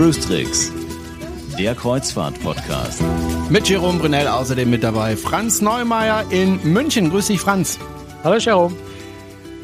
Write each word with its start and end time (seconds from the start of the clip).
Cruise 0.00 0.18
Tricks, 0.18 0.72
der 1.58 1.74
Kreuzfahrt-Podcast. 1.74 3.02
Mit 3.50 3.68
Jerome 3.68 3.98
Brunel 3.98 4.28
außerdem 4.28 4.70
mit 4.70 4.82
dabei. 4.82 5.14
Franz 5.14 5.60
Neumeier 5.60 6.24
in 6.30 6.58
München. 6.72 7.10
Grüß 7.10 7.26
dich, 7.26 7.38
Franz. 7.38 7.78
Hallo, 8.24 8.38
Jerome. 8.38 8.74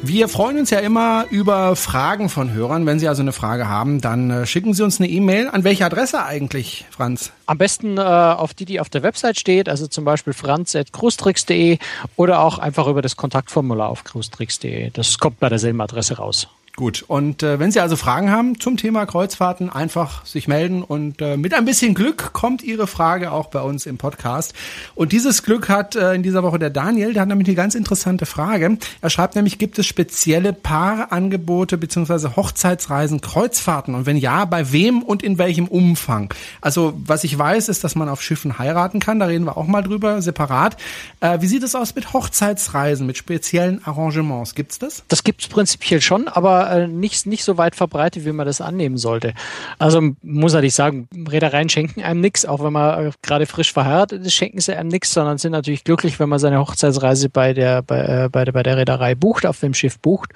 Wir 0.03 0.27
freuen 0.27 0.59
uns 0.59 0.69
ja 0.69 0.77
immer 0.77 1.25
über 1.31 1.75
Fragen 1.75 2.29
von 2.29 2.53
Hörern. 2.53 2.85
Wenn 2.85 2.99
Sie 2.99 3.07
also 3.07 3.23
eine 3.23 3.31
Frage 3.31 3.67
haben, 3.67 3.99
dann 3.99 4.29
äh, 4.29 4.45
schicken 4.45 4.75
Sie 4.75 4.83
uns 4.83 4.99
eine 4.99 5.09
E-Mail. 5.09 5.47
An 5.47 5.63
welche 5.63 5.87
Adresse 5.87 6.23
eigentlich, 6.23 6.85
Franz? 6.91 7.31
Am 7.47 7.57
besten 7.57 7.97
äh, 7.97 8.01
auf 8.01 8.53
die, 8.53 8.65
die 8.65 8.79
auf 8.79 8.89
der 8.89 9.01
Website 9.01 9.39
steht, 9.39 9.67
also 9.67 9.87
zum 9.87 10.05
Beispiel 10.05 10.33
franz.cruestricks.de 10.33 11.79
oder 12.15 12.41
auch 12.41 12.59
einfach 12.59 12.85
über 12.85 13.01
das 13.01 13.17
Kontaktformular 13.17 13.89
auf 13.89 14.03
cruestricks.de. 14.03 14.91
Das 14.91 15.17
kommt 15.17 15.39
bei 15.39 15.49
derselben 15.49 15.81
Adresse 15.81 16.17
raus. 16.17 16.47
Gut, 16.79 17.03
und 17.07 17.41
äh, 17.41 17.57
wenn 17.57 17.71
Sie 17.71 17.79
also 17.79 17.95
Fragen 17.95 18.29
haben 18.29 18.59
zum 18.59 18.77
Thema 18.77 19.07
Kreuzfahrten, 19.07 19.71
einfach 19.71 20.23
sich 20.27 20.47
melden 20.47 20.83
und 20.83 21.23
äh, 21.23 21.35
mit 21.35 21.55
ein 21.55 21.65
bisschen 21.65 21.95
Glück 21.95 22.33
kommt 22.33 22.61
Ihre 22.61 22.85
Frage 22.85 23.31
auch 23.31 23.47
bei 23.47 23.61
uns 23.61 23.87
im 23.87 23.97
Podcast. 23.97 24.53
Und 24.93 25.11
dieses 25.11 25.41
Glück 25.41 25.69
hat 25.69 25.95
äh, 25.95 26.13
in 26.13 26.21
dieser 26.21 26.43
Woche 26.43 26.59
der 26.59 26.69
Daniel, 26.69 27.13
der 27.13 27.23
hat 27.23 27.29
nämlich 27.29 27.47
eine 27.47 27.55
ganz 27.55 27.73
interessante 27.73 28.27
Frage. 28.27 28.77
Er 29.01 29.09
schreibt 29.09 29.35
nämlich, 29.35 29.57
gibt 29.57 29.79
es 29.79 29.87
spezielle 29.87 30.53
Paarangebote 30.53 31.79
beziehungsweise 31.79 32.35
Hochzeitsreisen, 32.35 33.21
Kreuzfahrten? 33.21 33.95
Und 33.95 34.05
wenn 34.05 34.17
ja, 34.17 34.45
bei 34.45 34.71
wem 34.71 35.01
und 35.01 35.23
in 35.23 35.39
welchem 35.39 35.67
Umfang? 35.67 36.31
Also 36.61 36.93
was 37.03 37.23
ich 37.23 37.35
weiß, 37.35 37.69
ist, 37.69 37.83
dass 37.83 37.95
man 37.95 38.07
auf 38.07 38.21
Schiffen 38.21 38.59
heiraten 38.59 38.99
kann, 38.99 39.17
da 39.17 39.25
reden 39.25 39.45
wir 39.45 39.57
auch 39.57 39.65
mal 39.65 39.81
drüber, 39.81 40.21
separat. 40.21 40.77
Äh, 41.21 41.41
wie 41.41 41.47
sieht 41.47 41.63
es 41.63 41.73
aus 41.73 41.95
mit 41.95 42.13
Hochzeitsreisen, 42.13 43.07
mit 43.07 43.17
speziellen 43.17 43.83
Arrangements? 43.83 44.53
Gibt's 44.53 44.77
das? 44.77 45.03
Das 45.07 45.23
gibt's 45.23 45.47
prinzipiell 45.47 46.01
schon, 46.01 46.27
aber 46.27 46.66
äh, 46.71 46.87
nicht, 46.87 47.25
nicht 47.25 47.43
so 47.43 47.57
weit 47.57 47.75
verbreitet, 47.75 48.25
wie 48.25 48.31
man 48.31 48.45
das 48.45 48.61
annehmen 48.61 48.97
sollte. 48.97 49.33
Also 49.79 50.01
muss 50.21 50.53
ich 50.55 50.73
sagen, 50.73 51.07
Reedereien 51.29 51.69
schenken 51.69 52.01
einem 52.01 52.21
nichts, 52.21 52.45
auch 52.45 52.63
wenn 52.63 52.73
man 52.73 53.07
äh, 53.07 53.11
gerade 53.21 53.45
frisch 53.45 53.71
verheiratet 53.71 54.25
ist, 54.25 54.33
schenken 54.33 54.59
sie 54.59 54.75
einem 54.75 54.89
nichts, 54.89 55.13
sondern 55.13 55.37
sind 55.37 55.51
natürlich 55.51 55.83
glücklich, 55.83 56.19
wenn 56.19 56.29
man 56.29 56.39
seine 56.39 56.59
Hochzeitsreise 56.59 57.29
bei 57.29 57.53
der, 57.53 57.81
bei, 57.81 57.99
äh, 57.99 58.29
bei 58.31 58.45
bei 58.51 58.63
der 58.63 58.77
Reederei 58.77 59.15
bucht, 59.15 59.45
auf 59.45 59.59
dem 59.59 59.73
Schiff 59.73 59.99
bucht. 59.99 60.31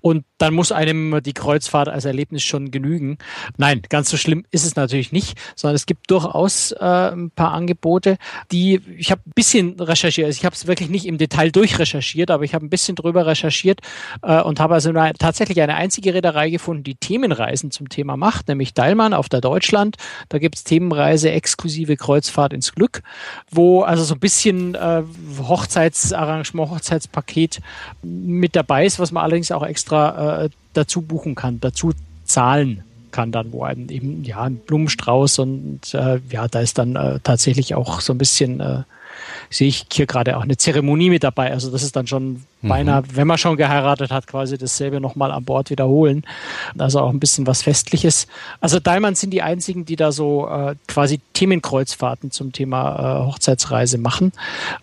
Und 0.00 0.24
dann 0.38 0.54
muss 0.54 0.72
einem 0.72 1.20
die 1.22 1.32
Kreuzfahrt 1.32 1.88
als 1.88 2.04
Erlebnis 2.04 2.42
schon 2.42 2.70
genügen. 2.70 3.18
Nein, 3.56 3.82
ganz 3.88 4.08
so 4.08 4.16
schlimm 4.16 4.44
ist 4.50 4.64
es 4.64 4.76
natürlich 4.76 5.12
nicht, 5.12 5.38
sondern 5.56 5.74
es 5.74 5.86
gibt 5.86 6.10
durchaus 6.10 6.72
äh, 6.72 6.84
ein 6.84 7.30
paar 7.30 7.52
Angebote, 7.52 8.16
die 8.52 8.80
ich 8.96 9.10
habe 9.10 9.22
ein 9.26 9.32
bisschen 9.34 9.78
recherchiert. 9.80 10.26
Also 10.26 10.38
ich 10.38 10.44
habe 10.44 10.54
es 10.54 10.66
wirklich 10.66 10.88
nicht 10.88 11.06
im 11.06 11.18
Detail 11.18 11.50
durchrecherchiert, 11.50 12.30
aber 12.30 12.44
ich 12.44 12.54
habe 12.54 12.64
ein 12.64 12.70
bisschen 12.70 12.96
drüber 12.96 13.26
recherchiert 13.26 13.80
äh, 14.22 14.40
und 14.40 14.60
habe 14.60 14.74
also 14.74 14.90
eine, 14.90 15.12
tatsächlich 15.14 15.60
eine 15.60 15.67
einzige 15.76 16.14
Reederei 16.14 16.50
gefunden, 16.50 16.84
die 16.84 16.94
Themenreisen 16.94 17.70
zum 17.70 17.88
Thema 17.88 18.16
macht, 18.16 18.48
nämlich 18.48 18.74
Deilmann 18.74 19.14
auf 19.14 19.28
der 19.28 19.40
Deutschland. 19.40 19.96
Da 20.28 20.38
gibt 20.38 20.56
es 20.56 20.64
Themenreise 20.64 21.30
exklusive 21.30 21.96
Kreuzfahrt 21.96 22.52
ins 22.52 22.72
Glück, 22.72 23.02
wo 23.50 23.82
also 23.82 24.04
so 24.04 24.14
ein 24.14 24.20
bisschen 24.20 24.74
äh, 24.74 25.02
Hochzeitsarrangement, 25.40 26.70
Hochzeitspaket 26.70 27.60
mit 28.02 28.56
dabei 28.56 28.86
ist, 28.86 28.98
was 28.98 29.12
man 29.12 29.24
allerdings 29.24 29.52
auch 29.52 29.64
extra 29.64 30.44
äh, 30.44 30.50
dazu 30.72 31.02
buchen 31.02 31.34
kann, 31.34 31.60
dazu 31.60 31.92
zahlen 32.24 32.84
kann 33.10 33.32
dann, 33.32 33.52
wo 33.52 33.64
einem 33.64 33.88
eben 33.88 34.22
ja 34.24 34.42
ein 34.42 34.56
Blumenstrauß 34.58 35.38
und 35.38 35.94
äh, 35.94 36.20
ja, 36.30 36.46
da 36.46 36.60
ist 36.60 36.78
dann 36.78 36.94
äh, 36.94 37.20
tatsächlich 37.22 37.74
auch 37.74 38.00
so 38.00 38.12
ein 38.12 38.18
bisschen 38.18 38.60
äh, 38.60 38.82
sehe 39.50 39.68
ich 39.68 39.86
hier 39.90 40.06
gerade 40.06 40.36
auch 40.36 40.42
eine 40.42 40.56
Zeremonie 40.56 41.10
mit 41.10 41.24
dabei. 41.24 41.50
Also 41.50 41.70
das 41.70 41.82
ist 41.82 41.96
dann 41.96 42.06
schon 42.06 42.44
mhm. 42.62 42.68
beinahe, 42.68 43.02
wenn 43.12 43.26
man 43.26 43.38
schon 43.38 43.56
geheiratet 43.56 44.10
hat, 44.10 44.26
quasi 44.26 44.58
dasselbe 44.58 45.00
nochmal 45.00 45.30
an 45.30 45.44
Bord 45.44 45.70
wiederholen. 45.70 46.24
Also 46.76 47.00
auch 47.00 47.10
ein 47.10 47.20
bisschen 47.20 47.46
was 47.46 47.62
Festliches. 47.62 48.26
Also 48.60 48.80
Diamond 48.80 49.16
sind 49.16 49.30
die 49.30 49.42
einzigen, 49.42 49.84
die 49.84 49.96
da 49.96 50.12
so 50.12 50.48
äh, 50.48 50.74
quasi 50.86 51.20
Themenkreuzfahrten 51.34 52.30
zum 52.30 52.52
Thema 52.52 53.22
äh, 53.22 53.26
Hochzeitsreise 53.26 53.98
machen. 53.98 54.32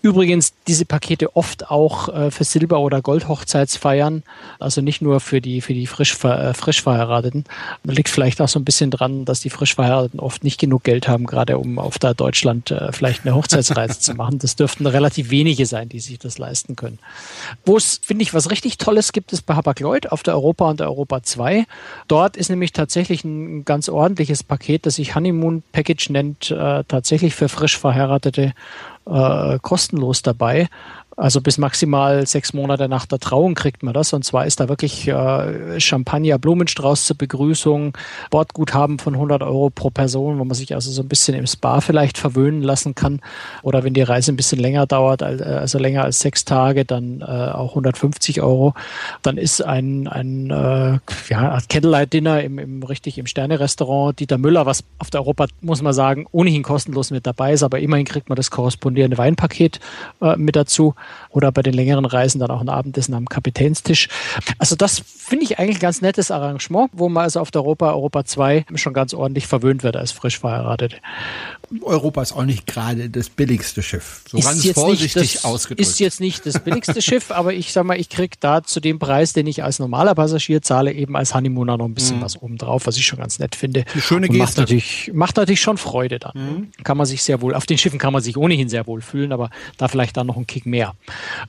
Übrigens 0.01 0.53
diese 0.67 0.85
Pakete 0.85 1.35
oft 1.35 1.69
auch 1.69 2.09
äh, 2.09 2.31
für 2.31 2.43
Silber- 2.43 2.79
oder 2.79 3.01
Goldhochzeitsfeiern, 3.01 4.23
also 4.59 4.81
nicht 4.81 5.01
nur 5.01 5.19
für 5.19 5.41
die, 5.41 5.61
für 5.61 5.73
die 5.73 5.87
frisch, 5.87 6.23
äh, 6.23 6.53
frisch 6.53 6.81
Verheirateten. 6.81 7.45
Liegt 7.83 8.09
vielleicht 8.09 8.41
auch 8.41 8.47
so 8.47 8.59
ein 8.59 8.65
bisschen 8.65 8.91
dran, 8.91 9.25
dass 9.25 9.41
die 9.41 9.49
frisch 9.49 9.75
Verheirateten 9.75 10.19
oft 10.19 10.43
nicht 10.43 10.59
genug 10.59 10.83
Geld 10.83 11.07
haben, 11.07 11.25
gerade 11.25 11.57
um 11.57 11.79
auf 11.79 11.99
der 11.99 12.13
Deutschland 12.13 12.71
äh, 12.71 12.91
vielleicht 12.91 13.25
eine 13.25 13.35
Hochzeitsreise 13.35 13.99
zu 13.99 14.13
machen. 14.13 14.39
Das 14.39 14.55
dürften 14.55 14.85
relativ 14.85 15.29
wenige 15.29 15.65
sein, 15.65 15.89
die 15.89 15.99
sich 15.99 16.19
das 16.19 16.37
leisten 16.37 16.75
können. 16.75 16.99
Wo 17.65 17.77
es, 17.77 17.99
finde 18.03 18.21
ich, 18.21 18.33
was 18.33 18.51
richtig 18.51 18.77
Tolles 18.77 19.11
gibt, 19.11 19.33
ist 19.33 19.41
bei 19.41 19.55
Hapag-Lloyd 19.55 20.11
auf 20.11 20.21
der 20.21 20.35
Europa 20.35 20.69
und 20.69 20.79
der 20.79 20.87
Europa 20.87 21.23
2. 21.23 21.65
Dort 22.07 22.37
ist 22.37 22.49
nämlich 22.49 22.73
tatsächlich 22.73 23.23
ein 23.23 23.65
ganz 23.65 23.89
ordentliches 23.89 24.43
Paket, 24.43 24.85
das 24.85 24.95
sich 24.95 25.15
Honeymoon 25.15 25.63
Package 25.71 26.11
nennt, 26.11 26.51
äh, 26.51 26.83
tatsächlich 26.87 27.33
für 27.33 27.49
frisch 27.49 27.77
Verheiratete 27.77 28.53
äh, 29.07 29.59
kostenlos 29.61 30.21
dabei. 30.21 30.67
Also 31.17 31.39
bis 31.39 31.57
maximal 31.57 32.27
sechs 32.27 32.53
Monate 32.53 32.89
nach 32.89 33.05
der 33.05 33.19
Trauung 33.19 33.55
kriegt 33.55 33.83
man 33.83 33.93
das. 33.93 34.11
Und 34.11 34.25
zwar 34.25 34.45
ist 34.45 34.59
da 34.59 34.67
wirklich 34.67 35.07
äh, 35.07 35.79
Champagner, 35.79 36.37
Blumenstrauß 36.37 37.05
zur 37.05 37.17
Begrüßung, 37.17 37.97
Bordguthaben 38.31 38.99
von 38.99 39.13
100 39.13 39.41
Euro 39.41 39.69
pro 39.69 39.89
Person, 39.89 40.39
wo 40.39 40.43
man 40.43 40.55
sich 40.55 40.75
also 40.75 40.91
so 40.91 41.01
ein 41.01 41.07
bisschen 41.07 41.35
im 41.35 41.47
Spa 41.47 41.79
vielleicht 41.79 42.17
verwöhnen 42.17 42.61
lassen 42.61 42.95
kann. 42.95 43.21
Oder 43.63 43.83
wenn 43.85 43.93
die 43.93 44.01
Reise 44.01 44.33
ein 44.33 44.35
bisschen 44.35 44.59
länger 44.59 44.87
dauert, 44.87 45.21
äh, 45.21 45.25
also 45.25 45.79
länger 45.79 46.03
als 46.03 46.19
sechs 46.19 46.43
Tage, 46.43 46.83
dann 46.83 47.21
äh, 47.21 47.23
auch 47.23 47.69
150 47.69 48.41
Euro. 48.41 48.73
Dann 49.21 49.37
ist 49.37 49.63
ein, 49.63 50.09
ein 50.09 50.49
äh, 50.51 50.99
ja, 51.29 51.57
Candlelight-Dinner 51.69 52.43
im, 52.43 52.59
im 52.59 52.83
richtig 52.83 53.17
im 53.17 53.25
Sterne-Restaurant 53.25 54.19
Dieter 54.19 54.37
Müller, 54.37 54.65
was 54.65 54.83
auf 54.99 55.11
der 55.11 55.21
Europa, 55.21 55.47
muss 55.61 55.81
man 55.81 55.93
sagen, 55.93 56.25
ohnehin 56.33 56.63
kostenlos 56.63 57.11
mit 57.11 57.25
dabei 57.25 57.53
ist, 57.53 57.63
aber 57.63 57.79
immerhin 57.79 58.05
kriegt 58.05 58.27
man 58.27 58.35
das 58.35 58.51
korrespondierende 58.51 59.17
Weinpaket 59.17 59.79
äh, 60.21 60.35
mit 60.35 60.57
dazu 60.57 60.93
oder 61.29 61.51
bei 61.51 61.61
den 61.61 61.73
längeren 61.73 62.05
Reisen 62.05 62.39
dann 62.39 62.51
auch 62.51 62.61
ein 62.61 62.69
Abendessen 62.69 63.13
am 63.13 63.27
Kapitänstisch. 63.27 64.07
Also 64.57 64.75
das 64.75 64.99
finde 64.99 65.45
ich 65.45 65.59
eigentlich 65.59 65.77
ein 65.77 65.81
ganz 65.81 66.01
nettes 66.01 66.31
Arrangement, 66.31 66.89
wo 66.93 67.09
man 67.09 67.23
also 67.23 67.39
auf 67.39 67.51
der 67.51 67.61
Europa, 67.61 67.91
Europa 67.91 68.25
2 68.25 68.65
schon 68.75 68.93
ganz 68.93 69.13
ordentlich 69.13 69.47
verwöhnt 69.47 69.83
wird 69.83 69.97
als 69.97 70.11
frisch 70.11 70.39
verheiratet. 70.39 71.01
Europa 71.81 72.21
ist 72.21 72.33
auch 72.33 72.43
nicht 72.43 72.67
gerade 72.67 73.09
das 73.09 73.29
billigste 73.29 73.81
Schiff. 73.81 74.23
So 74.29 74.37
ist 74.37 74.45
ganz 74.45 74.69
vorsichtig 74.71 75.33
das, 75.33 75.45
ausgedrückt. 75.45 75.81
Ist 75.81 75.99
jetzt 75.99 76.19
nicht 76.19 76.45
das 76.45 76.59
billigste 76.59 77.01
Schiff, 77.01 77.31
aber 77.31 77.53
ich 77.53 77.71
sag 77.71 77.85
mal, 77.85 77.99
ich 77.99 78.09
krieg 78.09 78.39
da 78.39 78.63
zu 78.63 78.79
dem 78.79 78.99
Preis, 78.99 79.33
den 79.33 79.47
ich 79.47 79.63
als 79.63 79.79
normaler 79.79 80.15
Passagier 80.15 80.61
zahle, 80.61 80.93
eben 80.93 81.15
als 81.15 81.33
Honeymooner 81.33 81.77
noch 81.77 81.85
ein 81.85 81.93
bisschen 81.93 82.17
mhm. 82.17 82.21
was 82.21 82.41
oben 82.41 82.57
drauf, 82.57 82.85
was 82.85 82.97
ich 82.97 83.05
schon 83.05 83.19
ganz 83.19 83.39
nett 83.39 83.55
finde. 83.55 83.85
Eine 83.91 84.01
schöne 84.01 84.27
Geste. 84.27 84.39
Macht 84.39 84.57
natürlich, 84.57 85.11
macht 85.13 85.37
natürlich 85.37 85.61
schon 85.61 85.77
Freude 85.77 86.19
dann. 86.19 86.33
Mhm. 86.35 86.83
Kann 86.83 86.97
man 86.97 87.05
sich 87.05 87.23
sehr 87.23 87.41
wohl, 87.41 87.53
auf 87.55 87.65
den 87.65 87.77
Schiffen 87.77 87.99
kann 87.99 88.13
man 88.13 88.21
sich 88.21 88.37
ohnehin 88.37 88.69
sehr 88.69 88.87
wohl 88.87 89.01
fühlen, 89.01 89.31
aber 89.31 89.49
da 89.77 89.87
vielleicht 89.87 90.17
dann 90.17 90.27
noch 90.27 90.37
ein 90.37 90.47
Kick 90.47 90.65
mehr. 90.65 90.94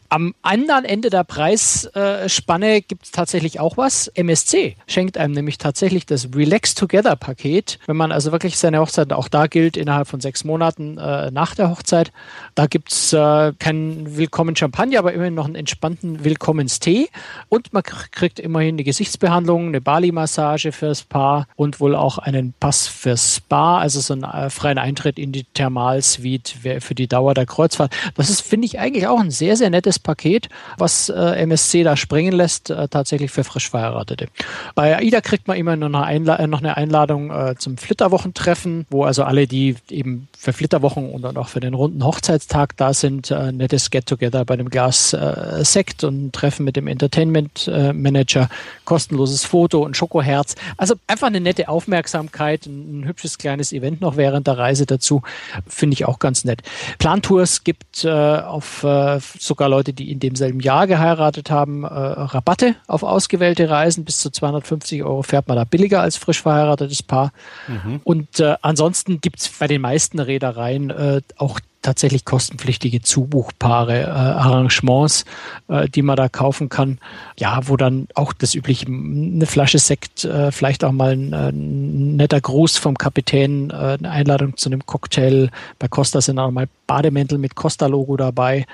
Am 0.09 0.35
anderen 0.43 0.85
Ende 0.85 1.11
der 1.11 1.25
Preisspanne 1.25 2.83
gibt 2.83 3.05
es 3.07 3.11
tatsächlich 3.11 3.61
auch 3.61 3.77
was. 3.77 4.09
MSC 4.09 4.77
schenkt 4.87 5.19
einem 5.19 5.35
nämlich 5.35 5.59
tatsächlich 5.59 6.07
das 6.07 6.29
Relax 6.35 6.75
Together 6.75 7.17
Paket. 7.17 7.79
Wenn 7.87 7.97
man 7.97 8.13
also 8.13 8.33
wirklich 8.33 8.59
seine 8.59 8.81
Hochzeit, 8.81 9.13
auch 9.13 9.29
da 9.29 9.47
gilt, 9.47 9.77
innerhalb 9.77 10.09
von 10.09 10.21
sechs 10.21 10.45
Monaten 10.45 10.99
äh, 10.99 11.31
nach 11.31 11.55
der 11.55 11.71
Hochzeit. 11.71 12.13
Da 12.55 12.67
gibt 12.67 12.93
es 12.93 13.13
äh, 13.13 13.53
keinen 13.59 14.17
Willkommen 14.17 14.57
Champagner, 14.57 14.99
aber 14.99 15.13
immerhin 15.13 15.35
noch 15.35 15.47
einen 15.47 15.55
entspannten 15.55 16.25
Willkommenstee. 16.25 17.09
Und 17.49 17.73
man 17.73 17.83
kriegt 17.83 18.39
immerhin 18.39 18.77
eine 18.77 18.85
Gesichtsbehandlung, 18.85 19.69
eine 19.69 19.81
Bali-Massage 19.81 20.73
fürs 20.73 21.03
Paar 21.03 21.47
und 21.57 21.81
wohl 21.81 21.95
auch 21.95 22.19
einen 22.19 22.55
Pass 22.59 22.87
fürs 22.87 23.37
Spa, 23.37 23.79
also 23.79 24.01
so 24.01 24.15
einen 24.15 24.25
äh, 24.25 24.51
freien 24.51 24.79
Eintritt 24.79 25.19
in 25.19 25.33
die 25.33 25.45
Thermalsuite 25.45 26.81
für 26.81 26.95
die 26.95 27.09
Dauer 27.09 27.35
der 27.35 27.47
Kreuzfahrt. 27.47 27.95
Das 28.15 28.31
ist, 28.31 28.41
finde 28.41 28.67
ich, 28.67 28.79
eigentlich 28.79 29.07
auch 29.07 29.21
ein 29.21 29.31
sehr, 29.39 29.57
sehr 29.57 29.71
nettes 29.71 29.99
Paket, 29.99 30.49
was 30.79 31.09
äh, 31.09 31.43
MSC 31.43 31.83
da 31.83 31.97
springen 31.97 32.33
lässt, 32.33 32.71
äh, 32.71 32.89
tatsächlich 32.89 33.31
für 33.31 33.45
frisch 33.45 33.71
Verheiratete. 33.71 34.29
Bei 34.75 34.97
AIDA 34.97 35.21
kriegt 35.21 35.49
man 35.49 35.57
immer 35.57 35.77
noch 35.77 35.87
eine, 35.87 36.05
Einla 36.05 36.47
noch 36.47 36.61
eine 36.61 36.77
Einladung 36.77 37.31
äh, 37.31 37.55
zum 37.59 37.77
Flitterwochentreffen, 37.77 38.87
wo 38.91 39.05
also 39.05 39.25
alle, 39.25 39.47
die 39.47 39.77
eben 39.91 40.29
für 40.37 40.53
Flitterwochen 40.53 41.11
und 41.11 41.23
dann 41.23 41.37
auch 41.37 41.49
für 41.49 41.61
den 41.61 41.75
runden 41.75 42.05
Hochzeitstag 42.05 42.77
da 42.77 42.93
sind, 42.95 43.31
äh, 43.31 43.53
nettes 43.53 43.91
Get-Together 43.91 44.45
bei 44.45 44.55
einem 44.55 44.71
Glas 44.71 45.13
äh, 45.13 45.65
Sekt 45.65 46.05
und 46.05 46.27
ein 46.27 46.33
Treffen 46.33 46.65
mit 46.65 46.77
dem 46.77 46.87
Entertainment 46.87 47.69
äh, 47.69 47.93
Manager, 47.93 48.49
kostenloses 48.85 49.45
Foto 49.45 49.83
und 49.83 49.97
Schokoherz. 49.97 50.55
Also 50.77 50.95
einfach 51.07 51.27
eine 51.27 51.41
nette 51.41 51.69
Aufmerksamkeit, 51.69 52.67
ein, 52.67 53.01
ein 53.01 53.09
hübsches 53.09 53.39
kleines 53.39 53.73
Event 53.73 54.01
noch 54.01 54.17
während 54.17 54.47
der 54.47 54.59
Reise 54.59 54.87
dazu, 54.87 55.23
finde 55.67 55.95
ich 55.95 56.05
auch 56.05 56.19
ganz 56.19 56.45
nett. 56.45 56.63
Plantours 56.99 57.65
gibt 57.65 58.05
äh, 58.05 58.11
auf 58.11 58.85
äh, 58.85 59.21
sogar 59.39 59.69
Leute, 59.69 59.93
die 59.93 60.11
in 60.11 60.21
demselben 60.21 60.61
Jahr 60.61 60.87
geheiratet 60.87 61.51
haben, 61.51 61.85
äh, 61.85 61.89
Rabatte 61.89 62.77
auf 62.87 63.03
ausgewählte 63.03 63.69
Reisen. 63.69 64.05
Bis 64.05 64.21
zu 64.21 64.31
250 64.31 65.03
Euro 65.03 65.23
fährt 65.23 65.49
man 65.49 65.57
da 65.57 65.65
billiger 65.65 66.01
als 66.03 66.17
frisch 66.17 66.43
verheiratetes 66.43 67.03
Paar. 67.03 67.33
Mhm. 67.69 68.01
Und 68.05 68.41
äh, 68.41 68.57
ansonsten 68.63 69.21
gibt 69.21 69.41
es 69.41 69.49
bei 69.49 69.67
den 69.67 69.81
meisten 69.81 70.19
Reedereien 70.19 70.91
äh, 70.91 71.21
auch 71.37 71.61
tatsächlich 71.87 72.25
kostenpflichtige 72.25 73.01
Zubuchpaare, 73.01 74.03
äh, 74.03 74.07
Arrangements, 74.07 75.25
äh, 75.69 75.89
die 75.89 76.03
man 76.03 76.17
da 76.17 76.29
kaufen 76.29 76.69
kann. 76.69 76.99
Ja, 77.39 77.61
wo 77.65 77.77
dann 77.77 78.09
auch 78.15 78.33
das 78.33 78.55
übliche, 78.55 78.87
eine 78.87 79.47
Flasche 79.47 79.79
Sekt, 79.79 80.25
äh, 80.25 80.51
vielleicht 80.51 80.83
auch 80.83 80.93
mal 80.93 81.13
ein, 81.13 81.33
ein 81.33 82.17
netter 82.17 82.41
Gruß 82.41 82.77
vom 82.77 82.99
Kapitän, 82.99 83.71
äh, 83.71 83.97
eine 83.99 84.11
Einladung 84.11 84.57
zu 84.57 84.69
einem 84.69 84.85
Cocktail. 84.85 85.51
Bei 85.79 85.87
Costa 85.87 86.21
sind 86.21 86.41
auch 86.41 86.51
mal 86.51 86.69
Bademäntel 86.89 87.39
mit 87.39 87.55
Costa-Logo 87.55 88.17
dabei. 88.17 88.67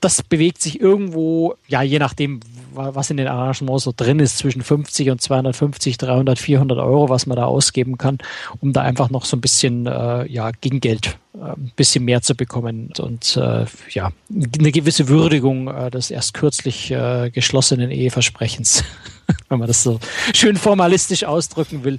Das 0.00 0.22
bewegt 0.22 0.60
sich 0.60 0.80
irgendwo, 0.80 1.54
ja, 1.68 1.82
je 1.82 1.98
nachdem, 1.98 2.40
was 2.72 3.10
in 3.10 3.16
den 3.16 3.28
Arrangements 3.28 3.84
so 3.84 3.92
drin 3.96 4.20
ist, 4.20 4.38
zwischen 4.38 4.62
50 4.62 5.10
und 5.10 5.22
250, 5.22 5.96
300, 5.96 6.38
400 6.38 6.78
Euro, 6.78 7.08
was 7.08 7.26
man 7.26 7.36
da 7.36 7.46
ausgeben 7.46 7.96
kann, 7.96 8.18
um 8.60 8.72
da 8.72 8.82
einfach 8.82 9.10
noch 9.10 9.24
so 9.24 9.36
ein 9.36 9.40
bisschen 9.40 9.86
äh, 9.86 10.26
ja, 10.26 10.50
gegen 10.60 10.80
Geld 10.80 11.06
äh, 11.06 11.27
ein 11.40 11.72
bisschen 11.76 12.04
mehr 12.04 12.22
zu 12.22 12.34
bekommen 12.34 12.92
und 12.98 13.36
äh, 13.36 13.66
ja, 13.90 14.12
eine 14.30 14.72
gewisse 14.72 15.08
Würdigung 15.08 15.68
äh, 15.68 15.90
des 15.90 16.10
erst 16.10 16.34
kürzlich 16.34 16.90
äh, 16.90 17.30
geschlossenen 17.30 17.90
Eheversprechens, 17.90 18.84
wenn 19.48 19.58
man 19.58 19.68
das 19.68 19.82
so 19.82 20.00
schön 20.34 20.56
formalistisch 20.56 21.24
ausdrücken 21.24 21.84
will. 21.84 21.98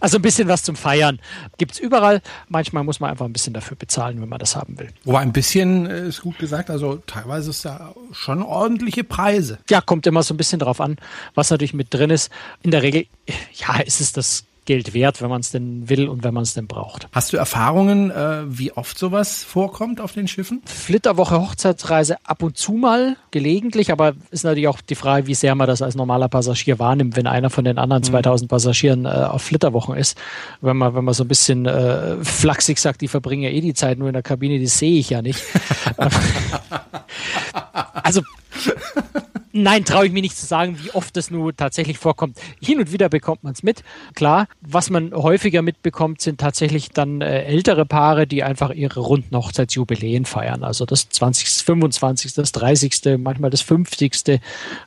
Also 0.00 0.18
ein 0.18 0.22
bisschen 0.22 0.48
was 0.48 0.62
zum 0.62 0.76
Feiern 0.76 1.18
gibt 1.56 1.72
es 1.72 1.78
überall. 1.78 2.22
Manchmal 2.48 2.84
muss 2.84 3.00
man 3.00 3.10
einfach 3.10 3.24
ein 3.24 3.32
bisschen 3.32 3.52
dafür 3.52 3.76
bezahlen, 3.76 4.20
wenn 4.20 4.28
man 4.28 4.38
das 4.38 4.54
haben 4.54 4.78
will. 4.78 4.90
Wobei 5.04 5.20
ein 5.20 5.32
bisschen 5.32 5.86
äh, 5.86 6.08
ist 6.08 6.22
gut 6.22 6.38
gesagt, 6.38 6.70
also 6.70 6.96
teilweise 7.06 7.50
ist 7.50 7.64
da 7.64 7.94
schon 8.12 8.42
ordentliche 8.42 9.04
Preise. 9.04 9.58
Ja, 9.68 9.80
kommt 9.80 10.06
immer 10.06 10.22
so 10.22 10.34
ein 10.34 10.36
bisschen 10.36 10.60
drauf 10.60 10.80
an, 10.80 10.96
was 11.34 11.50
natürlich 11.50 11.74
mit 11.74 11.92
drin 11.92 12.10
ist. 12.10 12.30
In 12.62 12.70
der 12.70 12.82
Regel, 12.82 13.06
ja, 13.54 13.80
ist 13.80 14.00
es 14.00 14.12
das 14.12 14.44
Geld 14.68 14.92
wert, 14.92 15.22
wenn 15.22 15.30
man 15.30 15.40
es 15.40 15.50
denn 15.50 15.88
will 15.88 16.08
und 16.08 16.24
wenn 16.24 16.34
man 16.34 16.42
es 16.42 16.52
denn 16.52 16.66
braucht. 16.66 17.08
Hast 17.12 17.32
du 17.32 17.38
Erfahrungen, 17.38 18.10
äh, 18.10 18.42
wie 18.46 18.70
oft 18.70 18.98
sowas 18.98 19.42
vorkommt 19.42 19.98
auf 19.98 20.12
den 20.12 20.28
Schiffen? 20.28 20.60
Flitterwoche, 20.66 21.40
Hochzeitsreise 21.40 22.18
ab 22.22 22.42
und 22.42 22.58
zu 22.58 22.72
mal, 22.72 23.16
gelegentlich, 23.30 23.90
aber 23.90 24.12
ist 24.30 24.44
natürlich 24.44 24.68
auch 24.68 24.82
die 24.82 24.94
Frage, 24.94 25.26
wie 25.26 25.32
sehr 25.32 25.54
man 25.54 25.66
das 25.66 25.80
als 25.80 25.94
normaler 25.94 26.28
Passagier 26.28 26.78
wahrnimmt, 26.78 27.16
wenn 27.16 27.26
einer 27.26 27.48
von 27.48 27.64
den 27.64 27.78
anderen 27.78 28.02
2000 28.02 28.46
mhm. 28.46 28.50
Passagieren 28.50 29.06
äh, 29.06 29.08
auf 29.08 29.40
Flitterwochen 29.40 29.96
ist. 29.96 30.18
Wenn 30.60 30.76
man, 30.76 30.94
wenn 30.94 31.04
man 31.04 31.14
so 31.14 31.24
ein 31.24 31.28
bisschen 31.28 31.64
äh, 31.64 32.22
flachsig 32.22 32.78
sagt, 32.78 33.00
die 33.00 33.08
verbringen 33.08 33.44
ja 33.44 33.48
eh 33.48 33.62
die 33.62 33.72
Zeit 33.72 33.98
nur 33.98 34.08
in 34.08 34.12
der 34.12 34.22
Kabine, 34.22 34.60
das 34.60 34.78
sehe 34.78 34.98
ich 34.98 35.08
ja 35.08 35.22
nicht. 35.22 35.42
also 38.02 38.20
Nein, 39.52 39.84
traue 39.84 40.06
ich 40.06 40.12
mir 40.12 40.20
nicht 40.20 40.36
zu 40.36 40.46
sagen, 40.46 40.78
wie 40.82 40.90
oft 40.90 41.16
das 41.16 41.30
nur 41.30 41.56
tatsächlich 41.56 41.98
vorkommt. 41.98 42.38
Hin 42.60 42.78
und 42.78 42.92
wieder 42.92 43.08
bekommt 43.08 43.42
man 43.44 43.54
es 43.54 43.62
mit. 43.62 43.82
Klar, 44.14 44.46
was 44.60 44.90
man 44.90 45.12
häufiger 45.12 45.62
mitbekommt, 45.62 46.20
sind 46.20 46.38
tatsächlich 46.38 46.90
dann 46.90 47.22
äh, 47.22 47.44
ältere 47.44 47.86
Paare, 47.86 48.26
die 48.26 48.42
einfach 48.42 48.70
ihre 48.70 49.00
runden 49.00 49.34
Hochzeitsjubiläen 49.34 50.26
feiern. 50.26 50.62
Also 50.62 50.84
das 50.84 51.08
20., 51.08 51.64
25., 51.64 52.34
das 52.34 52.52
30., 52.52 53.18
manchmal 53.18 53.50
das 53.50 53.62
50. 53.62 54.40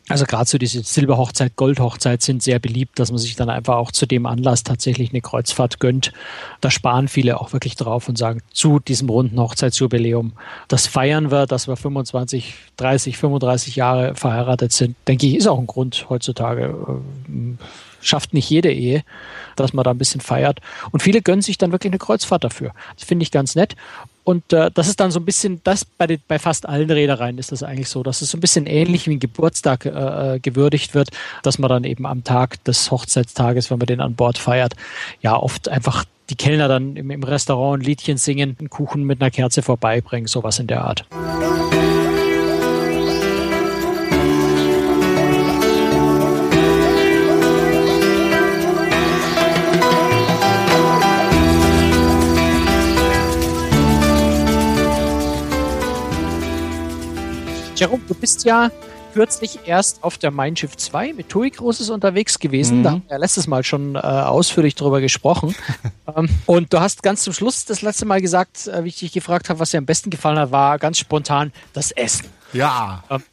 Also 0.07 0.25
gerade 0.25 0.49
so 0.49 0.57
diese 0.57 0.83
Silberhochzeit, 0.83 1.55
Goldhochzeit 1.55 2.21
sind 2.21 2.43
sehr 2.43 2.59
beliebt, 2.59 2.99
dass 2.99 3.11
man 3.11 3.17
sich 3.17 3.35
dann 3.35 3.49
einfach 3.49 3.75
auch 3.75 3.91
zu 3.91 4.05
dem 4.05 4.25
Anlass 4.25 4.63
tatsächlich 4.63 5.09
eine 5.09 5.21
Kreuzfahrt 5.21 5.79
gönnt. 5.79 6.13
Da 6.61 6.69
sparen 6.69 7.07
viele 7.07 7.41
auch 7.41 7.51
wirklich 7.51 7.75
drauf 7.75 8.07
und 8.07 8.17
sagen, 8.17 8.41
zu 8.53 8.79
diesem 8.79 9.09
runden 9.09 9.39
Hochzeitsjubiläum, 9.39 10.33
das 10.67 10.87
feiern 10.87 11.31
wir, 11.31 11.47
dass 11.47 11.67
wir 11.67 11.75
25, 11.75 12.53
30, 12.77 13.17
35 13.17 13.60
Jahre 13.67 14.15
verheiratet 14.15 14.41
verheiratet 14.41 14.71
sind, 14.71 14.95
denke 15.07 15.27
ich, 15.27 15.35
ist 15.35 15.47
auch 15.47 15.59
ein 15.59 15.67
Grund 15.67 16.07
heutzutage. 16.09 16.75
Äh, 16.87 17.63
schafft 18.03 18.33
nicht 18.33 18.49
jede 18.49 18.71
Ehe, 18.71 19.03
dass 19.55 19.73
man 19.73 19.83
da 19.83 19.91
ein 19.91 19.97
bisschen 19.99 20.21
feiert. 20.21 20.59
Und 20.89 21.03
viele 21.03 21.21
gönnen 21.21 21.43
sich 21.43 21.59
dann 21.59 21.71
wirklich 21.71 21.91
eine 21.91 21.99
Kreuzfahrt 21.99 22.43
dafür. 22.43 22.71
Das 22.95 23.07
finde 23.07 23.21
ich 23.21 23.29
ganz 23.29 23.53
nett. 23.53 23.75
Und 24.23 24.53
äh, 24.53 24.71
das 24.73 24.87
ist 24.87 24.99
dann 24.99 25.11
so 25.11 25.19
ein 25.19 25.25
bisschen, 25.25 25.61
das 25.63 25.85
bei, 25.85 26.07
den, 26.07 26.19
bei 26.27 26.39
fast 26.39 26.67
allen 26.67 26.89
Reedereien 26.89 27.37
ist 27.37 27.51
das 27.51 27.61
eigentlich 27.61 27.89
so, 27.89 28.01
dass 28.01 28.23
es 28.23 28.31
so 28.31 28.37
ein 28.37 28.41
bisschen 28.41 28.65
ähnlich 28.65 29.05
wie 29.05 29.15
ein 29.15 29.19
Geburtstag 29.19 29.85
äh, 29.85 29.89
äh, 30.35 30.39
gewürdigt 30.39 30.95
wird, 30.95 31.09
dass 31.43 31.59
man 31.59 31.69
dann 31.69 31.83
eben 31.83 32.07
am 32.07 32.23
Tag 32.23 32.63
des 32.63 32.89
Hochzeitstages, 32.89 33.69
wenn 33.69 33.77
man 33.77 33.85
den 33.85 34.01
an 34.01 34.15
Bord 34.15 34.39
feiert, 34.39 34.73
ja 35.21 35.35
oft 35.35 35.69
einfach 35.69 36.05
die 36.31 36.35
Kellner 36.35 36.67
dann 36.67 36.95
im, 36.95 37.11
im 37.11 37.23
Restaurant 37.23 37.81
ein 37.81 37.85
Liedchen 37.85 38.17
singen, 38.17 38.55
einen 38.57 38.69
Kuchen 38.71 39.03
mit 39.03 39.21
einer 39.21 39.29
Kerze 39.29 39.61
vorbeibringen, 39.61 40.27
sowas 40.27 40.57
in 40.57 40.67
der 40.67 40.85
Art. 40.85 41.05
Jerome, 57.81 58.03
du 58.07 58.13
bist 58.13 58.45
ja 58.45 58.69
kürzlich 59.15 59.61
erst 59.65 60.03
auf 60.03 60.19
der 60.19 60.29
Mein 60.29 60.55
Schiff 60.55 60.77
2 60.77 61.13
mit 61.13 61.29
TUI 61.29 61.49
Großes 61.49 61.89
unterwegs 61.89 62.37
gewesen. 62.37 62.77
Mhm. 62.77 62.83
Da 62.83 62.91
haben 62.91 63.03
wir 63.07 63.17
letztes 63.17 63.47
Mal 63.47 63.63
schon 63.63 63.95
äh, 63.95 63.97
ausführlich 63.97 64.75
drüber 64.75 65.01
gesprochen. 65.01 65.55
ähm, 66.15 66.29
und 66.45 66.71
du 66.71 66.79
hast 66.79 67.01
ganz 67.01 67.23
zum 67.23 67.33
Schluss 67.33 67.65
das 67.65 67.81
letzte 67.81 68.05
Mal 68.05 68.21
gesagt, 68.21 68.67
äh, 68.67 68.83
wie 68.83 68.89
ich 68.89 68.99
dich 68.99 69.13
gefragt 69.13 69.49
habe, 69.49 69.59
was 69.59 69.71
dir 69.71 69.79
am 69.79 69.87
besten 69.87 70.11
gefallen 70.11 70.37
hat, 70.37 70.51
war 70.51 70.77
ganz 70.77 70.99
spontan 70.99 71.51
das 71.73 71.89
Essen. 71.89 72.27
Ja. 72.53 73.03
Ähm, 73.09 73.23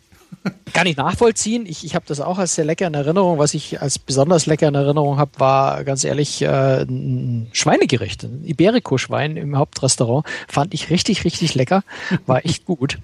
kann 0.72 0.86
ich 0.86 0.96
nachvollziehen. 0.96 1.66
Ich, 1.66 1.84
ich 1.84 1.94
habe 1.94 2.04
das 2.06 2.20
auch 2.20 2.38
als 2.38 2.54
sehr 2.54 2.64
lecker 2.64 2.86
in 2.86 2.94
Erinnerung. 2.94 3.38
Was 3.38 3.54
ich 3.54 3.80
als 3.80 3.98
besonders 3.98 4.46
lecker 4.46 4.68
in 4.68 4.74
Erinnerung 4.74 5.18
habe, 5.18 5.30
war 5.38 5.84
ganz 5.84 6.04
ehrlich 6.04 6.42
äh, 6.42 6.82
ein 6.82 7.48
Schweinegericht, 7.52 8.24
ein 8.24 8.44
Iberico-Schwein 8.44 9.36
im 9.36 9.56
Hauptrestaurant. 9.56 10.26
Fand 10.48 10.74
ich 10.74 10.90
richtig, 10.90 11.24
richtig 11.24 11.54
lecker. 11.54 11.82
War 12.26 12.44
echt 12.44 12.64
gut. 12.64 12.98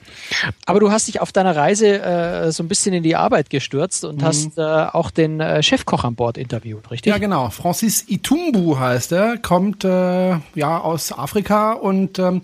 Aber 0.67 0.81
du 0.81 0.91
hast 0.91 1.09
dich 1.09 1.21
auf 1.21 1.33
deiner 1.33 1.57
Reise 1.57 2.03
äh, 2.03 2.53
so 2.53 2.63
ein 2.63 2.69
bisschen 2.69 2.95
in 2.95 3.03
die 3.03 3.17
Arbeit 3.17 3.51
gestürzt 3.51 4.05
und 4.05 4.21
mhm. 4.21 4.25
hast 4.25 4.59
äh, 4.59 4.63
auch 4.63 5.11
den 5.11 5.41
äh, 5.41 5.63
Chefkoch 5.63 6.05
an 6.05 6.15
Bord 6.15 6.39
interviewt, 6.39 6.91
richtig? 6.91 7.11
Ja, 7.11 7.19
genau. 7.19 7.51
Francis 7.51 8.05
Itumbu 8.09 8.79
heißt 8.79 9.13
er, 9.13 9.39
kommt 9.39 9.85
äh, 9.85 10.37
ja 10.55 10.81
aus 10.81 11.13
Afrika 11.13 11.73
und 11.73 12.19
ähm, 12.19 12.43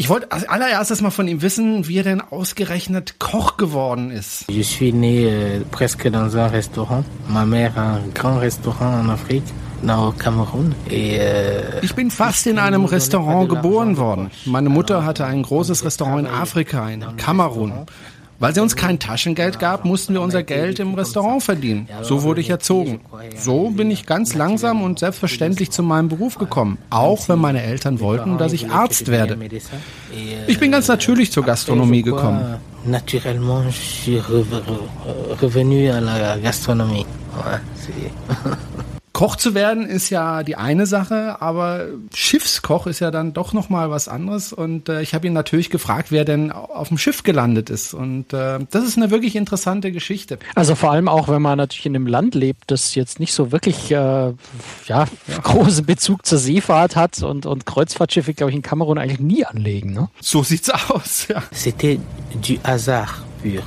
ich 0.00 0.08
wollte 0.08 0.32
als 0.32 0.48
allererstes 0.48 1.02
mal 1.02 1.10
von 1.10 1.28
ihm 1.28 1.42
wissen, 1.42 1.86
wie 1.86 1.98
er 1.98 2.04
denn 2.04 2.22
ausgerechnet 2.22 3.18
Koch 3.18 3.58
geworden 3.58 4.10
ist. 4.10 4.46
Je 4.48 4.62
suis 4.62 4.94
né 4.94 5.26
euh, 5.26 5.60
presque 5.70 6.08
dans 6.10 6.34
un 6.34 6.46
restaurant. 6.46 7.04
Ma 7.28 7.44
mère 7.44 7.76
a 7.76 7.96
un 7.96 8.08
grand 8.14 8.38
restaurant 8.38 8.94
en 8.98 9.10
Afrique. 9.10 9.44
Euh, 9.82 11.62
ich 11.80 11.94
bin 11.94 12.10
fast 12.10 12.46
in 12.46 12.58
einem 12.58 12.84
Restaurant 12.84 13.48
geboren 13.48 13.96
worden. 13.96 14.30
Meine 14.44 14.68
Mutter 14.68 15.06
hatte 15.06 15.24
ein 15.24 15.42
großes 15.42 15.84
Restaurant 15.84 16.20
in 16.20 16.26
Afrika, 16.26 16.88
in 16.90 17.02
Kamerun. 17.16 17.72
Weil 18.40 18.54
sie 18.54 18.60
uns 18.60 18.74
kein 18.74 18.98
Taschengeld 18.98 19.58
gab, 19.58 19.84
mussten 19.84 20.14
wir 20.14 20.22
unser 20.22 20.42
Geld 20.42 20.78
im 20.78 20.94
Restaurant 20.94 21.42
verdienen. 21.42 21.88
So 22.00 22.22
wurde 22.22 22.40
ich 22.40 22.48
erzogen. 22.48 23.00
So 23.36 23.68
bin 23.68 23.90
ich 23.90 24.06
ganz 24.06 24.34
langsam 24.34 24.82
und 24.82 24.98
selbstverständlich 24.98 25.70
zu 25.70 25.82
meinem 25.82 26.08
Beruf 26.08 26.38
gekommen, 26.38 26.78
auch 26.88 27.28
wenn 27.28 27.38
meine 27.38 27.62
Eltern 27.62 28.00
wollten, 28.00 28.38
dass 28.38 28.54
ich 28.54 28.70
Arzt 28.70 29.08
werde. 29.08 29.36
Ich 30.46 30.58
bin 30.58 30.72
ganz 30.72 30.88
natürlich 30.88 31.30
zur 31.30 31.44
Gastronomie 31.44 32.02
gekommen. 32.02 32.56
Naturellement, 32.82 33.66
je 33.66 33.72
suis 33.72 34.22
revenu 35.42 35.90
à 35.90 36.00
la 36.00 36.38
gastronomie. 36.38 37.04
Koch 39.20 39.36
zu 39.36 39.52
werden 39.52 39.84
ist 39.86 40.08
ja 40.08 40.42
die 40.44 40.56
eine 40.56 40.86
Sache, 40.86 41.42
aber 41.42 41.88
Schiffskoch 42.14 42.86
ist 42.86 43.00
ja 43.00 43.10
dann 43.10 43.34
doch 43.34 43.52
noch 43.52 43.68
mal 43.68 43.90
was 43.90 44.08
anderes. 44.08 44.54
Und 44.54 44.88
äh, 44.88 45.02
ich 45.02 45.12
habe 45.12 45.26
ihn 45.26 45.34
natürlich 45.34 45.68
gefragt, 45.68 46.10
wer 46.10 46.24
denn 46.24 46.50
auf 46.50 46.88
dem 46.88 46.96
Schiff 46.96 47.22
gelandet 47.22 47.68
ist. 47.68 47.92
Und 47.92 48.32
äh, 48.32 48.60
das 48.70 48.82
ist 48.86 48.96
eine 48.96 49.10
wirklich 49.10 49.36
interessante 49.36 49.92
Geschichte. 49.92 50.38
Also 50.54 50.74
vor 50.74 50.92
allem 50.92 51.06
auch, 51.06 51.28
wenn 51.28 51.42
man 51.42 51.58
natürlich 51.58 51.84
in 51.84 51.96
einem 51.96 52.06
Land 52.06 52.34
lebt, 52.34 52.70
das 52.70 52.94
jetzt 52.94 53.20
nicht 53.20 53.34
so 53.34 53.52
wirklich 53.52 53.90
äh, 53.90 53.94
ja, 53.94 54.34
ja. 54.86 55.06
großen 55.42 55.84
Bezug 55.84 56.24
zur 56.24 56.38
Seefahrt 56.38 56.96
hat 56.96 57.22
und, 57.22 57.44
und 57.44 57.66
Kreuzfahrtschiffe, 57.66 58.32
glaube 58.32 58.52
ich, 58.52 58.56
in 58.56 58.62
Kamerun 58.62 58.96
eigentlich 58.96 59.20
nie 59.20 59.44
anlegen. 59.44 59.92
Ne? 59.92 60.08
So 60.22 60.42
sieht's 60.42 60.70
aus. 60.70 61.28
Ja. 61.28 61.42
C'était 61.52 62.00
du 62.42 62.58
hasard 62.64 63.29
pur. 63.42 63.62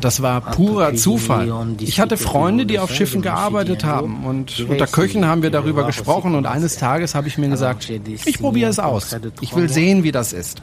Das 0.00 0.22
war 0.22 0.40
purer 0.40 0.94
Zufall. 0.94 1.52
Ich 1.80 2.00
hatte 2.00 2.16
Freunde, 2.16 2.66
die 2.66 2.78
auf 2.78 2.92
Schiffen 2.92 3.22
gearbeitet 3.22 3.84
haben 3.84 4.24
und 4.24 4.66
unter 4.68 4.86
Köchen 4.86 5.26
haben 5.26 5.42
wir 5.42 5.50
darüber 5.50 5.84
gesprochen 5.84 6.34
und 6.34 6.46
eines 6.46 6.76
Tages 6.76 7.14
habe 7.14 7.28
ich 7.28 7.38
mir 7.38 7.48
gesagt, 7.48 7.90
ich 8.24 8.38
probiere 8.38 8.70
es 8.70 8.78
aus. 8.78 9.16
Ich 9.40 9.54
will 9.54 9.68
sehen, 9.68 10.02
wie 10.04 10.12
das 10.12 10.32
ist. 10.32 10.62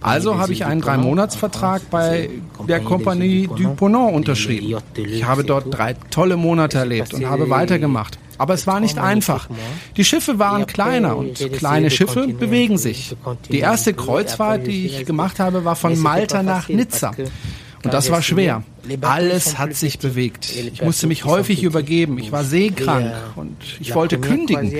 Also 0.00 0.38
habe 0.38 0.52
ich 0.52 0.64
einen 0.64 0.80
Drei-Monats-Vertrag 0.80 1.90
bei 1.90 2.30
der 2.68 2.80
Compagnie 2.80 3.48
du 3.48 3.74
Ponant 3.74 4.14
unterschrieben. 4.14 4.78
Ich 4.96 5.24
habe 5.24 5.44
dort 5.44 5.76
drei 5.76 5.94
tolle 6.10 6.36
Monate 6.36 6.78
erlebt 6.78 7.14
und 7.14 7.26
habe 7.26 7.50
weitergemacht. 7.50 8.18
Aber 8.38 8.54
es 8.54 8.66
war 8.66 8.80
nicht 8.80 8.98
einfach. 8.98 9.48
Die 9.96 10.04
Schiffe 10.04 10.38
waren 10.38 10.66
kleiner 10.66 11.16
und 11.16 11.52
kleine 11.52 11.90
Schiffe 11.90 12.28
bewegen 12.28 12.78
sich. 12.78 13.16
Die 13.50 13.60
erste 13.60 13.94
Kreuzfahrt, 13.94 14.66
die 14.66 14.86
ich 14.86 15.06
gemacht 15.06 15.40
habe, 15.40 15.64
war 15.64 15.76
von 15.76 15.98
Malta 15.98 16.42
nach 16.42 16.68
Nizza. 16.68 17.12
Und 17.84 17.94
das 17.94 18.10
war 18.10 18.22
schwer. 18.22 18.62
Alles 19.02 19.58
hat 19.58 19.74
sich 19.74 19.98
bewegt. 19.98 20.50
Ich 20.50 20.82
musste 20.82 21.06
mich 21.06 21.24
häufig 21.24 21.62
übergeben. 21.62 22.18
Ich 22.18 22.32
war 22.32 22.44
seekrank 22.44 23.12
und 23.36 23.56
ich 23.80 23.94
wollte 23.94 24.18
kündigen. 24.18 24.72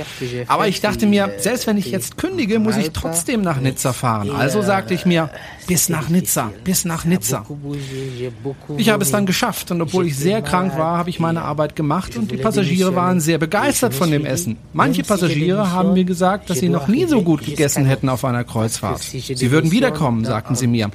Aber 0.46 0.68
ich 0.68 0.80
dachte 0.80 1.06
mir, 1.06 1.32
selbst 1.38 1.66
wenn 1.66 1.76
ich 1.76 1.90
jetzt 1.90 2.16
kündige, 2.16 2.58
muss 2.58 2.76
ich 2.76 2.90
trotzdem 2.90 3.42
nach 3.42 3.60
Nizza 3.60 3.92
fahren. 3.92 4.30
Also 4.30 4.62
sagte 4.62 4.94
ich 4.94 5.06
mir, 5.06 5.30
bis 5.66 5.88
nach 5.88 6.08
Nizza, 6.08 6.52
bis 6.64 6.84
nach 6.84 7.04
Nizza. 7.04 7.44
Ich 8.76 8.90
habe 8.90 9.02
es 9.02 9.10
dann 9.10 9.26
geschafft 9.26 9.70
und 9.70 9.82
obwohl 9.82 10.06
ich 10.06 10.16
sehr 10.16 10.42
krank 10.42 10.78
war, 10.78 10.98
habe 10.98 11.10
ich 11.10 11.18
meine 11.18 11.42
Arbeit 11.42 11.76
gemacht 11.76 12.16
und 12.16 12.30
die 12.30 12.36
Passagiere 12.36 12.94
waren 12.94 13.20
sehr 13.20 13.38
begeistert 13.38 13.94
von 13.94 14.10
dem 14.10 14.24
Essen. 14.24 14.56
Manche 14.72 15.02
Passagiere 15.02 15.72
haben 15.72 15.94
mir 15.94 16.04
gesagt, 16.04 16.50
dass 16.50 16.58
sie 16.58 16.68
noch 16.68 16.88
nie 16.88 17.06
so 17.06 17.22
gut 17.22 17.44
gegessen 17.44 17.84
hätten 17.84 18.08
auf 18.08 18.24
einer 18.24 18.44
Kreuzfahrt. 18.44 19.02
Sie 19.02 19.50
würden 19.50 19.70
wiederkommen, 19.70 20.24
sagten 20.24 20.54
sie 20.54 20.66
mir. 20.66 20.90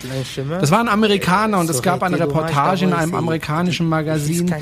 Das 0.60 0.72
waren 0.72 0.88
Amerikaner 0.88 1.60
und 1.60 1.70
es 1.70 1.82
gab 1.82 2.03
eine 2.03 2.20
Reportage 2.20 2.86
in 2.86 2.94
einem 3.01 3.15
amerikanischen 3.15 3.88
Magazin 3.88 4.53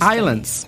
Islands. 0.00 0.66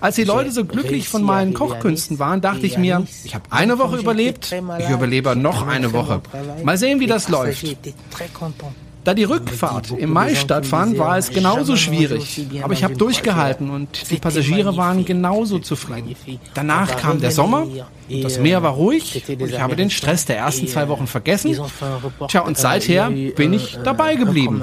Als 0.00 0.16
die 0.16 0.24
Leute 0.24 0.50
so 0.50 0.64
glücklich 0.64 1.08
von 1.08 1.22
meinen 1.22 1.52
Kochkünsten 1.52 2.18
waren, 2.18 2.40
dachte 2.40 2.66
ich 2.66 2.78
mir, 2.78 3.06
ich 3.24 3.34
habe 3.34 3.44
eine 3.50 3.78
Woche 3.78 3.98
überlebt, 3.98 4.54
ich 4.78 4.88
überlebe 4.88 5.36
noch 5.36 5.66
eine 5.66 5.92
Woche. 5.92 6.22
Mal 6.64 6.78
sehen, 6.78 7.00
wie 7.00 7.06
das 7.06 7.28
läuft. 7.28 7.64
Da 9.04 9.14
die 9.14 9.24
Rückfahrt 9.24 9.92
im 9.92 10.12
Mai 10.12 10.34
stattfand, 10.34 10.98
war 10.98 11.16
es 11.16 11.30
genauso 11.30 11.76
schwierig. 11.76 12.46
Aber 12.62 12.74
ich 12.74 12.84
habe 12.84 12.96
durchgehalten 12.96 13.70
und 13.70 14.10
die 14.10 14.16
Passagiere 14.16 14.76
waren 14.76 15.04
genauso 15.04 15.58
zufrieden. 15.58 16.14
Danach 16.54 16.96
kam 16.96 17.20
der 17.20 17.30
Sommer, 17.30 17.66
das 18.22 18.38
Meer 18.38 18.62
war 18.62 18.72
ruhig 18.72 19.22
und 19.28 19.48
ich 19.48 19.60
habe 19.60 19.76
den 19.76 19.90
Stress 19.90 20.26
der 20.26 20.36
ersten 20.36 20.68
zwei 20.68 20.88
Wochen 20.88 21.06
vergessen. 21.06 21.56
Tja, 22.28 22.42
und 22.42 22.58
seither 22.58 23.10
bin 23.10 23.52
ich 23.52 23.78
dabei 23.82 24.16
geblieben. 24.16 24.62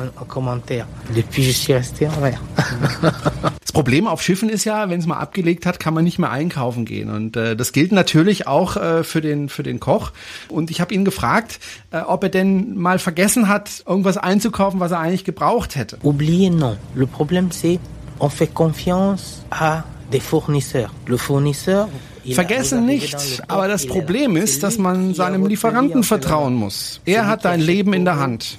Das 3.67 3.73
Problem 3.73 4.07
auf 4.07 4.21
Schiffen 4.21 4.47
ist 4.47 4.63
ja, 4.63 4.89
wenn 4.89 5.01
es 5.01 5.07
mal 5.07 5.17
abgelegt 5.17 5.65
hat, 5.65 5.77
kann 5.77 5.93
man 5.93 6.05
nicht 6.05 6.19
mehr 6.19 6.31
einkaufen 6.31 6.85
gehen. 6.85 7.09
Und 7.09 7.35
äh, 7.35 7.53
das 7.53 7.73
gilt 7.73 7.91
natürlich 7.91 8.47
auch 8.47 8.77
äh, 8.77 9.03
für, 9.03 9.19
den, 9.19 9.49
für 9.49 9.61
den 9.61 9.81
Koch. 9.81 10.13
Und 10.47 10.71
ich 10.71 10.79
habe 10.79 10.93
ihn 10.93 11.03
gefragt, 11.03 11.59
äh, 11.91 11.99
ob 11.99 12.23
er 12.23 12.29
denn 12.29 12.77
mal 12.77 12.97
vergessen 12.97 13.49
hat, 13.49 13.83
irgendwas 13.85 14.15
einzukaufen, 14.15 14.79
was 14.79 14.91
er 14.91 14.99
eigentlich 14.99 15.25
gebraucht 15.25 15.75
hätte. 15.75 15.97
Oubliez 16.01 16.49
non. 16.49 16.77
Le 16.95 17.07
problème 17.07 17.49
c'est, 17.51 17.77
on 18.19 18.29
fait 18.29 18.53
confiance 18.53 19.43
à 19.51 19.83
des 20.13 20.21
fournisseurs. 20.21 20.93
Le 21.05 21.17
fournisseur 21.17 21.89
Vergessen 22.33 22.85
nicht, 22.85 23.41
aber 23.47 23.67
das 23.67 23.85
Problem 23.85 24.35
ist, 24.35 24.63
dass 24.63 24.77
man 24.77 25.13
seinem 25.13 25.45
Lieferanten 25.47 26.03
vertrauen 26.03 26.53
muss. 26.55 27.01
Er 27.05 27.27
hat 27.27 27.45
dein 27.45 27.59
Leben 27.59 27.93
in 27.93 28.05
der 28.05 28.17
Hand. 28.17 28.57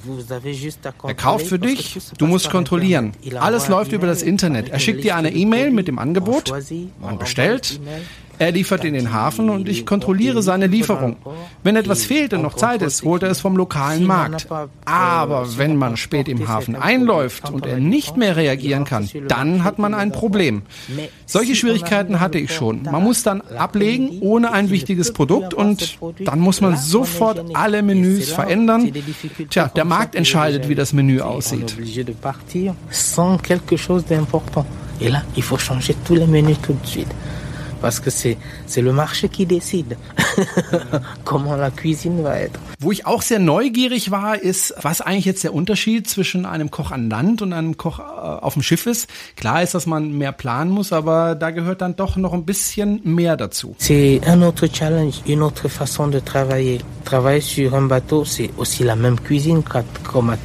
Er 1.02 1.14
kauft 1.14 1.46
für 1.46 1.58
dich, 1.58 1.98
du 2.18 2.26
musst 2.26 2.50
kontrollieren. 2.50 3.12
Alles 3.38 3.68
läuft 3.68 3.92
über 3.92 4.06
das 4.06 4.22
Internet. 4.22 4.68
Er 4.68 4.78
schickt 4.78 5.04
dir 5.04 5.16
eine 5.16 5.32
E-Mail 5.32 5.70
mit 5.70 5.88
dem 5.88 5.98
Angebot, 5.98 6.52
man 7.00 7.18
bestellt, 7.18 7.80
er 8.38 8.52
liefert 8.52 8.84
in 8.84 8.94
den 8.94 9.12
Hafen 9.12 9.50
und 9.50 9.68
ich 9.68 9.84
kontrolliere 9.84 10.42
seine 10.42 10.66
Lieferung. 10.66 11.16
Wenn 11.62 11.76
etwas 11.76 12.04
fehlt 12.04 12.32
und 12.32 12.42
noch 12.42 12.54
Zeit 12.54 12.82
ist, 12.82 13.02
holt 13.02 13.22
er 13.22 13.30
es 13.30 13.40
vom 13.40 13.56
lokalen 13.56 14.04
Markt. 14.04 14.46
Aber 14.84 15.58
wenn 15.58 15.76
man 15.76 15.96
spät 15.96 16.28
im 16.28 16.48
Hafen 16.48 16.76
einläuft 16.76 17.50
und 17.50 17.66
er 17.66 17.78
nicht 17.78 18.16
mehr 18.16 18.36
reagieren 18.36 18.84
kann, 18.84 19.08
dann 19.28 19.64
hat 19.64 19.78
man 19.78 19.94
ein 19.94 20.12
Problem. 20.12 20.62
Solche 21.26 21.54
Schwierigkeiten 21.54 22.20
hatte 22.20 22.38
ich 22.38 22.54
schon. 22.54 22.82
Man 22.82 23.02
muss 23.02 23.22
dann 23.22 23.40
ablegen 23.40 24.20
ohne 24.20 24.52
ein 24.52 24.70
wichtiges 24.70 25.12
Produkt 25.12 25.54
und 25.54 25.98
dann 26.24 26.40
muss 26.40 26.60
man 26.60 26.76
sofort 26.76 27.44
alle 27.54 27.82
Menüs 27.82 28.30
verändern. 28.30 28.92
Tja, 29.50 29.68
der 29.74 29.84
Markt 29.84 30.14
entscheidet, 30.14 30.68
wie 30.68 30.74
das 30.74 30.92
Menü 30.92 31.20
aussieht. 31.20 31.76
Et 35.00 35.10
là, 35.10 35.22
il 35.36 35.42
faut 35.44 35.58
changer 35.58 35.94
tous 36.04 36.16
les 36.16 36.26
menus 36.26 36.60
tout 36.60 36.72
de 36.72 36.86
suite. 36.86 37.14
Parce 37.80 38.00
que 38.00 38.10
c'est, 38.10 38.36
c'est 38.66 38.82
le 38.82 38.92
marché 38.92 39.28
qui 39.28 39.46
décide 39.46 39.96
comment 41.24 41.56
la 41.56 41.70
cuisine 41.70 42.22
va 42.22 42.38
être. 42.40 42.60
Wo 42.80 42.92
ich 42.92 43.06
auch 43.06 43.22
sehr 43.22 43.40
neugierig 43.40 44.12
war, 44.12 44.40
ist, 44.40 44.72
was 44.82 45.00
eigentlich 45.00 45.24
jetzt 45.24 45.42
der 45.42 45.52
Unterschied 45.52 46.08
zwischen 46.08 46.46
einem 46.46 46.70
Koch 46.70 46.92
an 46.92 47.10
Land 47.10 47.42
und 47.42 47.52
einem 47.52 47.76
Koch 47.76 47.98
äh, 47.98 48.02
auf 48.02 48.52
dem 48.54 48.62
Schiff 48.62 48.86
ist. 48.86 49.10
Klar 49.34 49.64
ist, 49.64 49.74
dass 49.74 49.86
man 49.86 50.12
mehr 50.12 50.30
planen 50.30 50.70
muss, 50.70 50.92
aber 50.92 51.34
da 51.34 51.50
gehört 51.50 51.80
dann 51.80 51.96
doch 51.96 52.16
noch 52.16 52.32
ein 52.32 52.44
bisschen 52.44 53.00
mehr 53.02 53.36
dazu. 53.36 53.74
C'est 53.80 54.20
un 54.28 54.44
autre 54.44 54.68
challenge, 54.72 55.14
une 55.26 55.42
autre 55.42 55.68
façon 55.68 56.06
de 56.08 56.20
travailler. 56.20 56.78
Travailler 57.04 57.40
sur 57.40 57.74
un 57.74 57.88
bateau, 57.88 58.24
c'est 58.24 58.50
aussi 58.58 58.84
la 58.84 58.94
même 58.94 59.18
cuisine 59.18 59.64
qu'à 59.64 59.82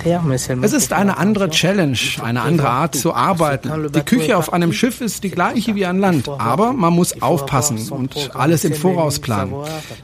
terre, 0.01 0.23
mais 0.23 0.39
seulement. 0.39 0.65
Es 0.65 0.73
ist 0.73 0.91
eine 0.91 1.17
andere 1.17 1.51
Challenge, 1.51 1.99
eine 2.23 2.41
andere 2.41 2.69
Art 2.69 2.95
zu 2.95 3.13
arbeiten. 3.13 3.91
Die 3.93 4.01
Küche 4.01 4.37
auf 4.37 4.53
einem 4.53 4.73
Schiff 4.73 5.01
ist 5.01 5.23
die 5.23 5.29
gleiche 5.29 5.75
wie 5.75 5.85
an 5.85 5.99
Land, 5.99 6.29
aber 6.29 6.73
man 6.73 6.93
muss 6.93 7.21
aufpassen 7.21 7.77
und 7.91 8.31
alles 8.33 8.63
im 8.63 8.73
Voraus 8.73 9.19
planen. 9.19 9.53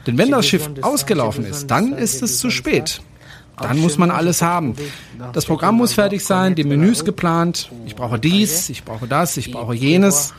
Denn 0.06 0.16
wenn 0.16 0.30
das 0.30 0.46
Schiff 0.46 0.70
ausgelaufen 0.82 1.44
ist, 1.44 1.68
dann 1.68 1.92
ist 1.92 2.19
es 2.22 2.38
zu 2.38 2.50
spät. 2.50 3.00
Dann 3.60 3.78
muss 3.78 3.98
man 3.98 4.10
alles 4.10 4.42
haben. 4.42 4.74
Das 5.32 5.44
Programm 5.44 5.76
muss 5.76 5.92
fertig 5.92 6.24
sein, 6.24 6.54
die 6.54 6.64
Menüs 6.64 7.04
geplant. 7.04 7.70
Ich 7.86 7.94
brauche 7.94 8.18
dies, 8.18 8.70
ich 8.70 8.84
brauche 8.84 9.06
das, 9.06 9.36
ich 9.36 9.52
brauche 9.52 9.74
jenes. 9.74 10.32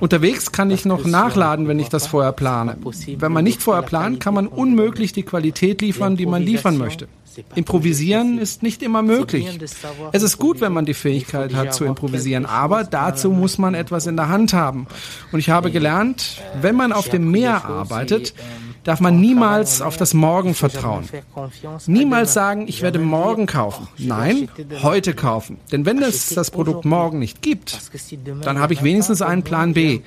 Unterwegs 0.00 0.52
kann 0.52 0.70
ich 0.70 0.84
noch 0.84 1.04
nachladen, 1.04 1.68
wenn 1.68 1.78
ich 1.78 1.90
das 1.90 2.06
vorher 2.06 2.32
plane. 2.32 2.78
Wenn 3.18 3.32
man 3.32 3.44
nicht 3.44 3.62
vorher 3.62 3.82
plant, 3.82 4.20
kann 4.20 4.34
man 4.34 4.46
unmöglich 4.46 5.12
die 5.12 5.22
Qualität 5.22 5.82
liefern, 5.82 6.16
die 6.16 6.26
man 6.26 6.42
liefern 6.42 6.78
möchte. 6.78 7.08
Improvisieren 7.54 8.38
ist 8.38 8.62
nicht 8.62 8.82
immer 8.82 9.02
möglich. 9.02 9.46
Es 10.12 10.22
ist 10.22 10.38
gut, 10.38 10.60
wenn 10.60 10.72
man 10.72 10.84
die 10.84 10.94
Fähigkeit 10.94 11.54
hat 11.54 11.74
zu 11.74 11.84
improvisieren, 11.84 12.44
aber 12.44 12.84
dazu 12.84 13.30
muss 13.30 13.56
man 13.58 13.74
etwas 13.74 14.06
in 14.06 14.16
der 14.16 14.28
Hand 14.28 14.52
haben. 14.52 14.86
Und 15.30 15.38
ich 15.38 15.48
habe 15.48 15.70
gelernt, 15.70 16.42
wenn 16.60 16.76
man 16.76 16.92
auf 16.92 17.08
dem 17.08 17.30
Meer 17.30 17.64
arbeitet, 17.64 18.34
darf 18.84 19.00
man 19.00 19.20
niemals 19.20 19.80
auf 19.80 19.96
das 19.96 20.14
Morgen 20.14 20.54
vertrauen. 20.54 21.08
Niemals 21.86 22.34
sagen, 22.34 22.66
ich 22.68 22.82
werde 22.82 22.98
morgen 22.98 23.46
kaufen. 23.46 23.88
Nein, 23.98 24.48
heute 24.82 25.14
kaufen. 25.14 25.58
Denn 25.70 25.86
wenn 25.86 26.02
es 26.02 26.30
das 26.30 26.50
Produkt 26.50 26.84
morgen 26.84 27.18
nicht 27.18 27.42
gibt, 27.42 27.78
dann 28.42 28.58
habe 28.58 28.72
ich 28.72 28.82
wenigstens 28.82 29.22
einen 29.22 29.42
Plan 29.42 29.74
B. 29.74 30.00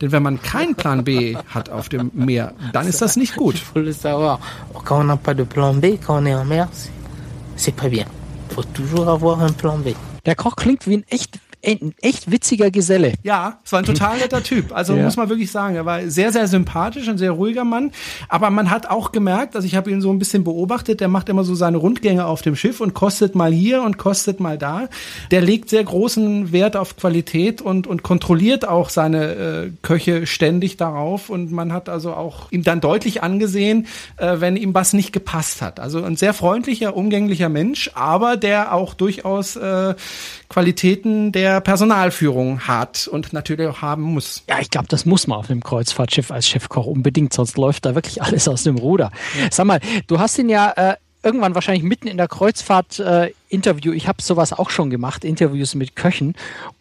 Denn 0.00 0.12
wenn 0.12 0.22
man 0.22 0.42
keinen 0.42 0.74
Plan 0.74 1.04
B 1.04 1.36
hat 1.48 1.70
auf 1.70 1.88
dem 1.88 2.10
Meer, 2.14 2.54
dann 2.72 2.86
ist 2.86 3.00
das 3.00 3.16
nicht 3.16 3.36
gut. 3.36 3.62
Der 10.26 10.34
Koch 10.36 10.56
klingt 10.56 10.86
wie 10.86 10.96
ein 10.98 11.04
echt 11.08 11.38
ein 11.64 11.94
echt 12.02 12.30
witziger 12.30 12.70
Geselle. 12.70 13.14
Ja, 13.22 13.58
es 13.64 13.72
war 13.72 13.80
ein 13.80 13.84
total 13.84 14.18
netter 14.20 14.42
Typ. 14.42 14.74
Also 14.74 14.94
ja. 14.94 15.02
muss 15.02 15.16
man 15.16 15.28
wirklich 15.28 15.50
sagen, 15.50 15.74
er 15.74 15.84
war 15.84 16.08
sehr, 16.08 16.32
sehr 16.32 16.46
sympathisch, 16.46 17.08
ein 17.08 17.18
sehr 17.18 17.32
ruhiger 17.32 17.64
Mann. 17.64 17.90
Aber 18.28 18.50
man 18.50 18.70
hat 18.70 18.88
auch 18.88 19.12
gemerkt, 19.12 19.56
also 19.56 19.66
ich 19.66 19.74
habe 19.74 19.90
ihn 19.90 20.00
so 20.00 20.10
ein 20.10 20.18
bisschen 20.18 20.44
beobachtet, 20.44 21.00
der 21.00 21.08
macht 21.08 21.28
immer 21.28 21.44
so 21.44 21.54
seine 21.54 21.78
Rundgänge 21.78 22.26
auf 22.26 22.42
dem 22.42 22.54
Schiff 22.54 22.80
und 22.80 22.94
kostet 22.94 23.34
mal 23.34 23.52
hier 23.52 23.82
und 23.82 23.98
kostet 23.98 24.40
mal 24.40 24.56
da. 24.56 24.88
Der 25.30 25.40
legt 25.40 25.68
sehr 25.70 25.82
großen 25.82 26.52
Wert 26.52 26.76
auf 26.76 26.96
Qualität 26.96 27.60
und, 27.60 27.86
und 27.86 28.02
kontrolliert 28.02 28.66
auch 28.66 28.88
seine 28.88 29.34
äh, 29.34 29.70
Köche 29.82 30.26
ständig 30.26 30.76
darauf. 30.76 31.28
Und 31.28 31.50
man 31.50 31.72
hat 31.72 31.88
also 31.88 32.12
auch 32.14 32.52
ihm 32.52 32.62
dann 32.62 32.80
deutlich 32.80 33.22
angesehen, 33.22 33.86
äh, 34.16 34.36
wenn 34.38 34.56
ihm 34.56 34.74
was 34.74 34.92
nicht 34.92 35.12
gepasst 35.12 35.60
hat. 35.60 35.80
Also 35.80 36.02
ein 36.02 36.16
sehr 36.16 36.34
freundlicher, 36.34 36.96
umgänglicher 36.96 37.48
Mensch, 37.48 37.90
aber 37.94 38.36
der 38.36 38.72
auch 38.74 38.94
durchaus 38.94 39.56
äh, 39.56 39.94
Qualitäten 40.48 41.30
der 41.32 41.60
Personalführung 41.60 42.60
hat 42.60 43.06
und 43.06 43.32
natürlich 43.32 43.66
auch 43.68 43.82
haben 43.82 44.02
muss. 44.02 44.44
Ja, 44.48 44.60
ich 44.60 44.70
glaube, 44.70 44.88
das 44.88 45.04
muss 45.04 45.26
man 45.26 45.38
auf 45.38 45.50
einem 45.50 45.62
Kreuzfahrtschiff 45.62 46.30
als 46.30 46.48
Chefkoch 46.48 46.86
unbedingt, 46.86 47.32
sonst 47.32 47.58
läuft 47.58 47.84
da 47.84 47.94
wirklich 47.94 48.22
alles 48.22 48.48
aus 48.48 48.62
dem 48.62 48.76
Ruder. 48.76 49.10
Ja. 49.38 49.48
Sag 49.50 49.66
mal, 49.66 49.80
du 50.06 50.18
hast 50.18 50.38
ihn 50.38 50.48
ja 50.48 50.70
äh, 50.70 50.96
irgendwann 51.22 51.54
wahrscheinlich 51.54 51.82
mitten 51.82 52.08
in 52.08 52.16
der 52.16 52.28
Kreuzfahrt 52.28 52.98
äh, 52.98 53.32
Interview. 53.48 53.92
Ich 53.92 54.08
habe 54.08 54.22
sowas 54.22 54.52
auch 54.52 54.70
schon 54.70 54.90
gemacht, 54.90 55.24
Interviews 55.24 55.74
mit 55.74 55.96
Köchen. 55.96 56.34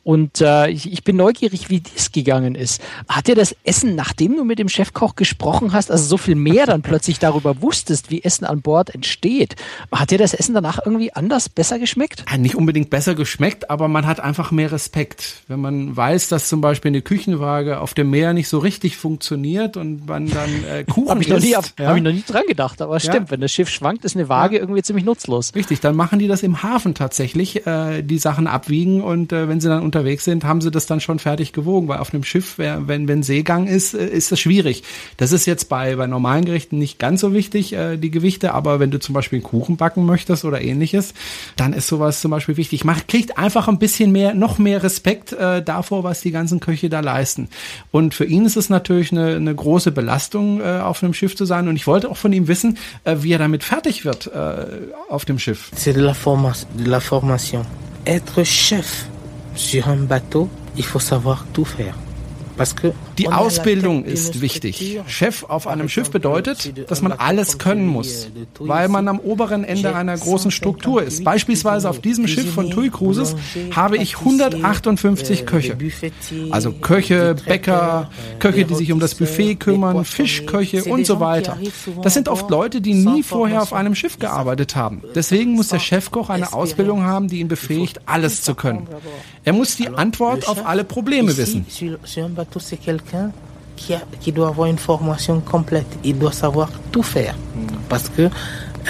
Und 0.03 0.39
äh, 0.39 0.69
ich, 0.69 0.89
ich, 0.91 1.03
bin 1.03 1.17
neugierig, 1.17 1.69
wie 1.69 1.81
das 1.81 2.13
gegangen 2.13 2.55
ist. 2.55 2.81
Hat 3.09 3.27
dir 3.27 3.36
das 3.36 3.53
Essen, 3.65 3.95
nachdem 3.95 4.38
du 4.38 4.45
mit 4.45 4.57
dem 4.57 4.69
Chefkoch 4.69 5.15
gesprochen 5.15 5.74
hast, 5.74 5.91
also 5.91 6.05
so 6.05 6.15
viel 6.15 6.36
mehr 6.36 6.65
dann 6.65 6.81
plötzlich 6.81 7.19
darüber 7.19 7.62
wusstest, 7.62 8.09
wie 8.09 8.24
Essen 8.24 8.45
an 8.45 8.62
Bord 8.62 8.95
entsteht, 8.95 9.57
hat 9.91 10.12
dir 10.12 10.17
das 10.17 10.33
Essen 10.33 10.53
danach 10.53 10.79
irgendwie 10.86 11.12
anders, 11.12 11.50
besser 11.50 11.77
geschmeckt? 11.77 12.24
Ja, 12.31 12.38
nicht 12.38 12.55
unbedingt 12.55 12.89
besser 12.89 13.15
geschmeckt, 13.15 13.69
aber 13.69 13.89
man 13.89 14.07
hat 14.07 14.21
einfach 14.21 14.51
mehr 14.51 14.71
Respekt. 14.71 15.43
Wenn 15.50 15.59
man 15.59 15.97
weiß, 15.97 16.29
dass 16.29 16.47
zum 16.47 16.62
Beispiel 16.62 16.91
eine 16.91 17.01
Küchenwaage 17.01 17.81
auf 17.81 17.93
dem 17.93 18.09
Meer 18.09 18.31
nicht 18.31 18.47
so 18.47 18.59
richtig 18.59 18.95
funktioniert 18.95 19.75
und 19.75 20.07
man 20.07 20.29
dann 20.29 20.63
äh, 20.63 20.83
Kuchen 20.89 21.09
Habe 21.09 21.21
ich, 21.21 21.27
nie, 21.27 21.51
ja? 21.51 21.57
hab 21.59 21.97
ich 21.97 22.03
noch 22.03 22.13
nie 22.13 22.24
dran 22.25 22.43
gedacht, 22.47 22.81
aber 22.81 23.01
stimmt, 23.01 23.27
ja. 23.27 23.31
wenn 23.31 23.41
das 23.41 23.51
Schiff 23.51 23.69
schwankt, 23.69 24.05
ist 24.05 24.15
eine 24.15 24.29
Waage 24.29 24.57
irgendwie 24.57 24.83
ziemlich 24.83 25.03
nutzlos. 25.03 25.53
Richtig, 25.53 25.81
dann 25.81 25.97
machen 25.97 26.19
die 26.19 26.29
das 26.29 26.43
im 26.43 26.56
Hafen 26.63 26.93
tatsächlich 26.93 27.65
äh, 27.65 28.01
die 28.01 28.17
Sachen 28.17 28.47
abwiegen 28.47 29.01
und 29.01 29.31
äh, 29.31 29.47
wenn 29.47 29.59
sie 29.59 29.69
dann 29.69 29.83
unterwegs 29.83 30.25
sind, 30.25 30.43
haben 30.43 30.61
sie 30.61 30.71
das 30.71 30.85
dann 30.85 30.99
schon 30.99 31.19
fertig 31.19 31.53
gewogen, 31.53 31.87
weil 31.87 31.99
auf 31.99 32.13
einem 32.13 32.23
Schiff, 32.23 32.57
wenn, 32.57 33.07
wenn 33.07 33.23
Seegang 33.23 33.67
ist, 33.67 33.93
äh, 33.93 34.07
ist 34.07 34.31
das 34.31 34.39
schwierig. 34.39 34.83
Das 35.17 35.31
ist 35.31 35.45
jetzt 35.45 35.69
bei, 35.69 35.95
bei 35.95 36.07
normalen 36.07 36.45
Gerichten 36.45 36.77
nicht 36.77 36.99
ganz 36.99 37.21
so 37.21 37.33
wichtig, 37.33 37.73
äh, 37.73 37.97
die 37.97 38.11
Gewichte, 38.11 38.53
aber 38.53 38.79
wenn 38.79 38.91
du 38.91 38.99
zum 38.99 39.13
Beispiel 39.13 39.37
einen 39.37 39.43
Kuchen 39.43 39.77
backen 39.77 40.05
möchtest 40.05 40.45
oder 40.45 40.61
ähnliches, 40.61 41.13
dann 41.55 41.73
ist 41.73 41.87
sowas 41.87 42.21
zum 42.21 42.31
Beispiel 42.31 42.57
wichtig. 42.57 42.83
Macht, 42.83 43.07
kriegt 43.07 43.37
einfach 43.37 43.67
ein 43.67 43.79
bisschen 43.79 44.11
mehr, 44.11 44.33
noch 44.33 44.57
mehr 44.57 44.83
Respekt 44.83 45.33
äh, 45.33 45.61
davor, 45.61 46.03
was 46.03 46.21
die 46.21 46.31
ganzen 46.31 46.59
Köche 46.59 46.89
da 46.89 46.99
leisten. 46.99 47.49
Und 47.91 48.13
für 48.13 48.25
ihn 48.25 48.45
ist 48.45 48.57
es 48.57 48.69
natürlich 48.69 49.11
eine, 49.11 49.35
eine 49.35 49.55
große 49.55 49.91
Belastung, 49.91 50.61
äh, 50.61 50.79
auf 50.79 51.03
einem 51.03 51.13
Schiff 51.13 51.35
zu 51.35 51.45
sein. 51.45 51.67
Und 51.67 51.75
ich 51.75 51.87
wollte 51.87 52.09
auch 52.09 52.17
von 52.17 52.33
ihm 52.33 52.47
wissen, 52.47 52.77
äh, 53.03 53.17
wie 53.19 53.33
er 53.33 53.39
damit 53.39 53.63
fertig 53.63 54.05
wird 54.05 54.27
äh, 54.27 54.65
auf 55.09 55.25
dem 55.25 55.39
Schiff. 55.39 55.71
C'est 55.75 55.93
de 55.93 56.01
de 56.75 56.89
la 56.89 56.99
formation. 56.99 57.63
Être 58.05 58.43
chef 58.43 59.07
sur 59.55 59.89
un 59.89 59.97
bateau, 59.97 60.49
il 60.75 60.85
faut 60.85 60.99
savoir 60.99 61.45
tout 61.53 61.65
faire. 61.65 61.95
Parce 62.57 62.73
que 62.73 62.91
Die 63.17 63.29
Ausbildung 63.29 64.03
ist 64.03 64.41
wichtig. 64.41 65.00
Chef 65.07 65.43
auf 65.43 65.67
einem 65.67 65.89
Schiff 65.89 66.12
bedeutet, 66.12 66.89
dass 66.89 67.01
man 67.01 67.12
alles 67.12 67.57
können 67.57 67.88
muss, 67.88 68.29
weil 68.59 68.89
man 68.89 69.07
am 69.07 69.19
oberen 69.19 69.63
Ende 69.63 69.95
einer 69.95 70.17
großen 70.17 70.51
Struktur 70.51 71.03
ist. 71.03 71.24
Beispielsweise 71.24 71.89
auf 71.89 72.00
diesem 72.00 72.27
Schiff 72.27 72.53
von 72.53 72.69
TUI 72.69 72.89
Cruises 72.89 73.36
habe 73.75 73.97
ich 73.97 74.17
158 74.17 75.45
Köche. 75.45 75.77
Also 76.51 76.71
Köche, 76.71 77.36
Bäcker, 77.45 78.09
Köche, 78.39 78.65
die 78.65 78.75
sich 78.75 78.91
um 78.91 79.00
das 79.00 79.15
Buffet 79.15 79.55
kümmern, 79.55 80.05
Fischköche 80.05 80.86
und 80.86 81.05
so 81.05 81.19
weiter. 81.19 81.57
Das 82.03 82.13
sind 82.13 82.29
oft 82.29 82.50
Leute, 82.50 82.81
die 82.81 82.93
nie 82.93 83.24
vorher 83.24 83.62
auf 83.62 83.74
einem 83.74 83.95
Schiff 83.95 84.19
gearbeitet 84.19 84.75
haben. 84.75 85.01
Deswegen 85.15 85.53
muss 85.53 85.69
der 85.69 85.79
Chefkoch 85.79 86.29
eine 86.29 86.53
Ausbildung 86.53 87.03
haben, 87.03 87.27
die 87.27 87.39
ihn 87.39 87.47
befähigt, 87.47 88.01
alles 88.05 88.43
zu 88.43 88.55
können. 88.55 88.88
Er 89.43 89.53
muss 89.53 89.75
die 89.75 89.89
Antwort 89.89 90.47
auf 90.47 90.65
alle 90.65 90.83
Probleme 90.83 91.36
wissen 91.38 91.65
quelqu'un 93.07 93.31
qui, 93.75 93.93
a, 93.93 94.01
qui 94.19 94.31
doit 94.31 94.47
avoir 94.47 94.67
une 94.67 94.77
formation 94.77 95.39
complète. 95.39 95.87
Il 96.03 96.17
doit 96.17 96.31
savoir 96.31 96.69
tout 96.91 97.03
faire. 97.03 97.35
Parce 97.89 98.09
que 98.09 98.29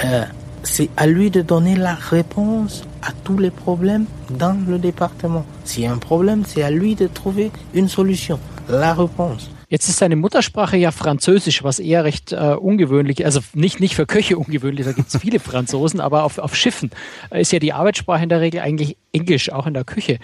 euh, 0.04 0.24
c'est 0.62 0.88
à 0.96 1.06
lui 1.06 1.30
de 1.30 1.42
donner 1.42 1.76
la 1.76 1.94
réponse 1.94 2.84
à 3.02 3.12
tous 3.24 3.38
les 3.38 3.50
problèmes 3.50 4.06
dans 4.30 4.56
le 4.66 4.78
département. 4.78 5.44
S'il 5.64 5.84
y 5.84 5.86
a 5.86 5.92
un 5.92 5.98
problème, 5.98 6.42
c'est 6.46 6.62
à 6.62 6.70
lui 6.70 6.94
de 6.94 7.06
trouver 7.06 7.50
une 7.74 7.88
solution, 7.88 8.38
la 8.68 8.94
réponse. 8.94 9.50
Jetzt 9.70 9.88
ist 9.90 9.98
seine 9.98 10.16
Muttersprache 10.16 10.78
ja 10.78 10.90
Französisch, 10.90 11.62
was 11.62 11.78
eher 11.78 12.04
recht 12.04 12.32
äh, 12.32 12.54
ungewöhnlich, 12.58 13.26
also 13.26 13.40
nicht, 13.52 13.80
nicht 13.80 13.94
für 13.96 14.06
Köche 14.06 14.38
ungewöhnlich, 14.38 14.86
da 14.86 14.92
gibt 14.92 15.12
es 15.12 15.20
viele 15.20 15.40
Franzosen, 15.40 16.00
aber 16.00 16.24
auf, 16.24 16.38
auf 16.38 16.56
Schiffen 16.56 16.90
ist 17.30 17.52
ja 17.52 17.58
die 17.58 17.74
Arbeitssprache 17.74 18.22
in 18.22 18.30
der 18.30 18.40
Regel 18.40 18.60
eigentlich 18.60 18.96
Englisch, 19.12 19.52
auch 19.52 19.66
in 19.66 19.74
der 19.74 19.84
Küche. 19.84 20.20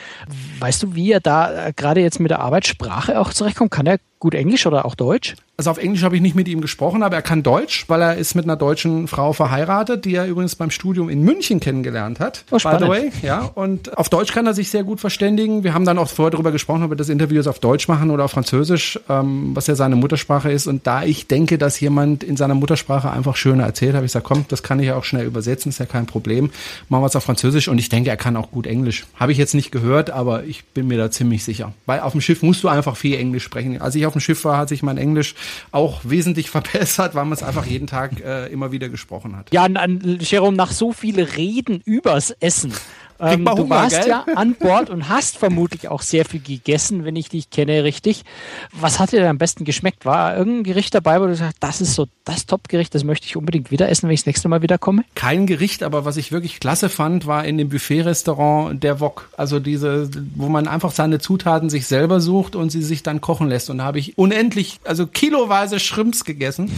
Weißt 0.61 0.83
du, 0.83 0.95
wie 0.95 1.13
er 1.13 1.21
da 1.21 1.67
äh, 1.67 1.73
gerade 1.77 2.01
jetzt 2.01 2.21
mit 2.21 2.31
der 2.31 2.41
Arbeitssprache 2.41 3.21
auch 3.21 3.35
zurechtkommt? 3.35 3.71
Kann 3.71 3.87
er 3.87 3.99
gut 4.19 4.35
Englisch 4.35 4.67
oder 4.67 4.87
auch 4.87 4.95
Deutsch? 4.95 5.35
Also 5.57 5.71
auf 5.71 5.79
Englisch 5.79 6.03
habe 6.03 6.17
ich 6.17 6.23
nicht 6.23 6.35
mit 6.35 6.49
ihm 6.49 6.61
gesprochen, 6.61 7.05
aber 7.05 7.15
er 7.15 7.23
kann 7.23 7.45
Deutsch, 7.45 7.85
weil 7.87 8.03
er 8.03 8.17
ist 8.17 8.35
mit 8.35 8.45
einer 8.45 8.57
deutschen 8.57 9.07
Frau 9.07 9.33
verheiratet, 9.33 10.05
die 10.05 10.17
er 10.17 10.27
übrigens 10.27 10.57
beim 10.57 10.73
Studium 10.73 11.09
in 11.09 11.23
München 11.23 11.61
kennengelernt 11.61 12.19
hat. 12.19 12.45
Oh, 12.51 12.59
spannend. 12.59 12.81
by 12.81 12.85
the 12.87 12.91
way, 12.91 13.13
ja. 13.23 13.53
Und 13.55 13.97
auf 13.97 14.09
Deutsch 14.09 14.33
kann 14.33 14.47
er 14.47 14.55
sich 14.55 14.71
sehr 14.71 14.83
gut 14.83 14.99
verständigen. 14.99 15.63
Wir 15.63 15.73
haben 15.73 15.85
dann 15.85 15.97
auch 15.99 16.09
vorher 16.09 16.33
darüber 16.33 16.51
gesprochen, 16.51 16.83
ob 16.83 16.91
wir 16.91 16.97
das 16.97 17.09
Interview 17.09 17.37
jetzt 17.37 17.47
auf 17.47 17.61
Deutsch 17.61 17.87
machen 17.87 18.11
oder 18.11 18.25
auf 18.25 18.33
Französisch, 18.33 18.99
ähm, 19.09 19.53
was 19.55 19.69
ja 19.69 19.77
seine 19.77 19.95
Muttersprache 19.95 20.51
ist. 20.51 20.67
Und 20.67 20.89
da 20.89 21.05
ich 21.05 21.29
denke, 21.29 21.57
dass 21.57 21.79
jemand 21.79 22.25
in 22.25 22.37
seiner 22.37 22.57
Muttersprache 22.57 23.13
einfach 23.13 23.37
schöner 23.37 23.63
erzählt, 23.63 23.95
habe 23.95 24.07
ich 24.07 24.11
gesagt, 24.11 24.27
komm, 24.27 24.47
das 24.49 24.65
kann 24.65 24.81
ich 24.81 24.87
ja 24.87 24.97
auch 24.97 25.05
schnell 25.05 25.25
übersetzen, 25.25 25.69
ist 25.69 25.79
ja 25.79 25.87
kein 25.87 26.07
Problem. 26.07 26.51
Machen 26.89 27.03
wir 27.03 27.07
es 27.07 27.15
auf 27.15 27.23
Französisch 27.23 27.69
und 27.69 27.79
ich 27.79 27.89
denke, 27.89 28.11
er 28.11 28.17
kann 28.17 28.37
auch 28.37 28.51
gut 28.51 28.67
Englisch. 28.67 29.07
Habe 29.15 29.31
ich 29.31 29.39
jetzt 29.39 29.55
nicht 29.55 29.71
gehört, 29.71 30.11
aber 30.11 30.43
ich 30.43 30.65
bin 30.65 30.89
mir 30.89 30.99
da 30.99 31.13
ziemlich 31.13 31.45
sicher. 31.45 31.73
Weil 31.87 32.01
auf 32.01 32.11
dem 32.11 32.21
Schiff 32.21 32.43
musst 32.43 32.65
du 32.65 32.69
einfach 32.69 32.97
viel 32.97 33.17
Englisch 33.17 33.45
sprechen. 33.45 33.81
Als 33.81 33.95
ich 33.95 34.05
auf 34.05 34.15
dem 34.15 34.21
Schiff 34.21 34.45
war, 34.45 34.59
hat 34.59 34.69
sich 34.69 34.83
mein 34.83 34.99
Englisch 34.99 35.37
auch 35.71 36.01
wesentlich 36.05 36.51
verbessert, 36.55 37.15
weil 37.15 37.25
man 37.25 37.33
es 37.33 37.43
einfach 37.43 37.67
jeden 37.67 37.87
Tag 37.87 38.21
äh, 38.21 38.47
immer 38.47 38.73
wieder 38.73 38.89
gesprochen 38.89 39.37
hat. 39.37 39.53
Ja, 39.53 39.65
an, 39.65 39.77
an, 39.77 40.19
Jerome, 40.21 40.57
nach 40.57 40.73
so 40.73 40.93
viele 40.93 41.37
Reden 41.37 41.81
übers 41.85 42.31
Essen. 42.31 42.73
Ähm, 43.21 43.43
man 43.43 43.57
du 43.57 43.63
Hunger, 43.63 43.77
warst 43.77 44.01
gell? 44.01 44.09
ja 44.09 44.27
an 44.35 44.55
Bord 44.55 44.91
und 44.91 45.09
hast 45.09 45.39
vermutlich 45.39 45.89
auch 45.89 46.03
sehr 46.03 46.25
viel 46.25 46.41
gegessen, 46.41 47.05
wenn 47.05 47.17
ich 47.17 47.29
dich 47.29 47.51
kenne, 47.51 47.85
richtig. 47.85 48.25
Was 48.73 48.99
hat 48.99 49.13
dir 49.13 49.21
denn 49.21 49.29
am 49.29 49.39
besten 49.39 49.65
geschmeckt? 49.65 50.05
War 50.05 50.37
irgendein 50.37 50.65
Gericht 50.65 50.95
dabei, 50.95 51.21
wo 51.21 51.27
du 51.27 51.35
sagst, 51.35 51.57
das 51.61 51.81
ist 51.81 51.95
so 51.95 52.07
das 52.25 52.47
Top-Gericht, 52.47 52.95
das 52.95 53.05
möchte 53.05 53.27
ich 53.27 53.37
unbedingt 53.37 53.71
wieder 53.71 53.89
essen, 53.89 54.09
wenn 54.09 54.15
ich 54.15 54.21
das 54.21 54.27
nächste 54.27 54.49
Mal 54.49 54.63
wiederkomme? 54.63 55.05
Kein 55.15 55.47
Gericht, 55.47 55.83
aber 55.83 56.05
was 56.05 56.17
ich 56.17 56.33
wirklich 56.33 56.59
klasse 56.59 56.89
fand, 56.89 57.27
war 57.27 57.45
in 57.45 57.59
dem 57.59 57.69
Buffet-Restaurant 57.69 58.83
der 58.83 59.01
Wok. 59.01 59.31
Also 59.37 59.61
diese, 59.61 60.09
wo 60.35 60.49
man 60.49 60.67
einfach 60.67 60.93
seine 60.93 61.19
Zutaten 61.19 61.71
sich 61.71 61.87
selber 61.87 62.21
sucht 62.21 62.57
und 62.57 62.71
sie 62.71 62.83
sich 62.83 63.03
dann 63.03 63.21
kochen 63.21 63.49
lässt. 63.49 63.71
Und 63.71 63.79
da 63.79 63.85
habe 63.85 63.99
ich 63.99 64.17
unendlich, 64.19 64.81
also 64.85 65.07
kiloweise 65.07 65.79
Shrimps 65.79 66.25
gegessen. 66.25 66.71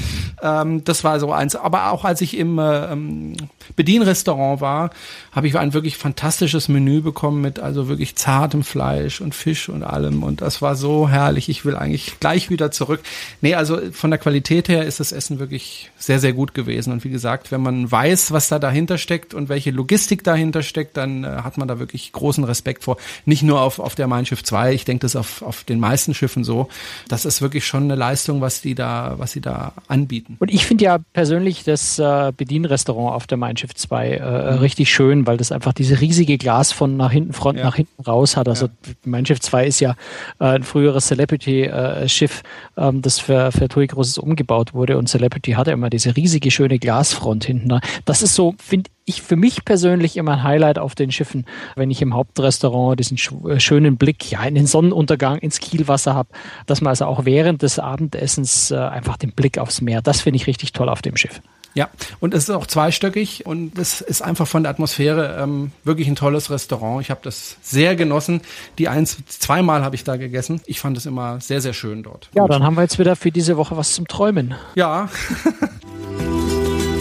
Ähm, 0.42 0.84
das 0.84 1.04
war 1.04 1.20
so 1.20 1.32
eins. 1.32 1.56
Aber 1.56 1.90
auch 1.90 2.04
als 2.04 2.20
ich 2.20 2.36
im 2.36 2.58
äh, 2.58 2.92
ähm, 2.92 3.36
Bedienrestaurant 3.76 4.60
war, 4.60 4.90
habe 5.32 5.46
ich 5.46 5.56
ein 5.56 5.72
wirklich 5.72 5.96
fantastisches 6.26 6.66
Menü 6.66 7.02
bekommen 7.02 7.40
mit 7.40 7.60
also 7.60 7.86
wirklich 7.86 8.16
zartem 8.16 8.64
Fleisch 8.64 9.20
und 9.20 9.32
Fisch 9.32 9.68
und 9.68 9.84
allem. 9.84 10.24
Und 10.24 10.40
das 10.40 10.60
war 10.60 10.74
so 10.74 11.08
herrlich. 11.08 11.48
Ich 11.48 11.64
will 11.64 11.76
eigentlich 11.76 12.18
gleich 12.18 12.50
wieder 12.50 12.72
zurück. 12.72 13.00
Nee, 13.42 13.54
also 13.54 13.78
von 13.92 14.10
der 14.10 14.18
Qualität 14.18 14.68
her 14.68 14.84
ist 14.84 14.98
das 14.98 15.12
Essen 15.12 15.38
wirklich 15.38 15.92
sehr, 15.96 16.18
sehr 16.18 16.32
gut 16.32 16.52
gewesen. 16.52 16.92
Und 16.92 17.04
wie 17.04 17.10
gesagt, 17.10 17.52
wenn 17.52 17.60
man 17.60 17.88
weiß, 17.88 18.32
was 18.32 18.48
da 18.48 18.58
dahinter 18.58 18.98
steckt 18.98 19.34
und 19.34 19.48
welche 19.48 19.70
Logistik 19.70 20.24
dahinter 20.24 20.64
steckt, 20.64 20.96
dann 20.96 21.22
äh, 21.22 21.28
hat 21.28 21.58
man 21.58 21.68
da 21.68 21.78
wirklich 21.78 22.10
großen 22.10 22.42
Respekt 22.42 22.82
vor. 22.82 22.96
Nicht 23.24 23.44
nur 23.44 23.60
auf, 23.60 23.78
auf 23.78 23.94
der 23.94 24.08
Mein 24.08 24.26
Schiff 24.26 24.42
2, 24.42 24.74
ich 24.74 24.84
denke, 24.84 25.02
das 25.02 25.12
ist 25.12 25.16
auf, 25.16 25.42
auf 25.42 25.62
den 25.62 25.78
meisten 25.78 26.12
Schiffen 26.12 26.42
so. 26.42 26.68
Das 27.06 27.24
ist 27.24 27.40
wirklich 27.40 27.64
schon 27.64 27.84
eine 27.84 27.94
Leistung, 27.94 28.40
was 28.40 28.60
die 28.60 28.74
da, 28.74 29.14
was 29.18 29.30
sie 29.30 29.40
da 29.40 29.74
anbieten. 29.86 30.38
Und 30.40 30.52
ich 30.52 30.66
finde 30.66 30.86
ja 30.86 30.98
persönlich 31.12 31.62
das 31.62 32.00
äh, 32.00 32.32
Bedienrestaurant 32.36 33.14
auf 33.14 33.28
der 33.28 33.38
Mein 33.38 33.56
Schiff 33.56 33.76
2 33.76 34.08
äh, 34.08 34.24
richtig 34.54 34.92
schön, 34.92 35.24
weil 35.28 35.36
das 35.36 35.52
einfach 35.52 35.72
diese 35.72 36.00
riesige 36.16 36.38
Glasfront 36.38 36.96
nach 36.96 37.12
hinten, 37.12 37.32
Front 37.34 37.58
Ja. 37.58 37.64
nach 37.64 37.76
hinten 37.76 38.02
raus 38.02 38.36
hat. 38.36 38.48
Also 38.48 38.68
Mein 39.04 39.26
Schiff 39.26 39.40
2 39.40 39.66
ist 39.66 39.80
ja 39.80 39.94
äh, 40.40 40.44
ein 40.44 40.62
früheres 40.62 41.06
Celebrity-Schiff, 41.06 42.42
ähm, 42.76 43.02
das 43.02 43.18
für, 43.18 43.52
für 43.52 43.68
TUI 43.68 43.86
Großes 43.86 44.16
umgebaut 44.18 44.72
wurde 44.72 44.96
und 44.96 45.08
Celebrity 45.08 45.52
hatte 45.52 45.72
immer 45.72 45.90
diese 45.90 46.16
riesige 46.16 46.50
schöne 46.50 46.78
Glasfront 46.78 47.44
hinten. 47.44 47.68
dran. 47.68 47.80
Das 48.06 48.22
ist 48.22 48.34
so, 48.34 48.54
finde 48.58 48.90
ich 49.04 49.20
für 49.22 49.36
mich 49.36 49.64
persönlich 49.64 50.16
immer 50.16 50.32
ein 50.32 50.42
Highlight 50.42 50.78
auf 50.78 50.94
den 50.94 51.12
Schiffen, 51.12 51.44
wenn 51.76 51.90
ich 51.90 52.00
im 52.02 52.14
Hauptrestaurant 52.14 52.98
diesen 52.98 53.18
äh, 53.48 53.60
schönen 53.60 53.96
Blick 53.98 54.30
ja 54.30 54.42
in 54.44 54.54
den 54.54 54.66
Sonnenuntergang 54.66 55.38
ins 55.38 55.60
Kielwasser 55.60 56.14
habe, 56.14 56.30
dass 56.66 56.80
man 56.80 56.90
also 56.90 57.04
auch 57.04 57.24
während 57.24 57.62
des 57.62 57.78
Abendessens 57.78 58.70
äh, 58.70 58.76
einfach 58.76 59.16
den 59.18 59.32
Blick 59.32 59.58
aufs 59.58 59.80
Meer, 59.82 60.00
das 60.02 60.22
finde 60.22 60.38
ich 60.38 60.46
richtig 60.46 60.72
toll 60.72 60.88
auf 60.88 61.02
dem 61.02 61.16
Schiff. 61.16 61.40
Ja, 61.76 61.90
und 62.20 62.32
es 62.32 62.44
ist 62.44 62.50
auch 62.50 62.66
zweistöckig 62.66 63.44
und 63.44 63.78
es 63.78 64.00
ist 64.00 64.22
einfach 64.22 64.48
von 64.48 64.62
der 64.62 64.70
Atmosphäre 64.70 65.36
ähm, 65.38 65.72
wirklich 65.84 66.08
ein 66.08 66.16
tolles 66.16 66.50
Restaurant. 66.50 67.02
Ich 67.02 67.10
habe 67.10 67.20
das 67.22 67.58
sehr 67.60 67.96
genossen. 67.96 68.40
Die 68.78 68.88
eins, 68.88 69.18
zweimal 69.28 69.84
habe 69.84 69.94
ich 69.94 70.02
da 70.02 70.16
gegessen. 70.16 70.62
Ich 70.64 70.80
fand 70.80 70.96
es 70.96 71.04
immer 71.04 71.38
sehr, 71.42 71.60
sehr 71.60 71.74
schön 71.74 72.02
dort. 72.02 72.30
Ja, 72.34 72.48
dann 72.48 72.62
haben 72.62 72.76
wir 72.76 72.82
jetzt 72.82 72.98
wieder 72.98 73.14
für 73.14 73.30
diese 73.30 73.58
Woche 73.58 73.76
was 73.76 73.92
zum 73.92 74.08
Träumen. 74.08 74.54
Ja. 74.74 75.10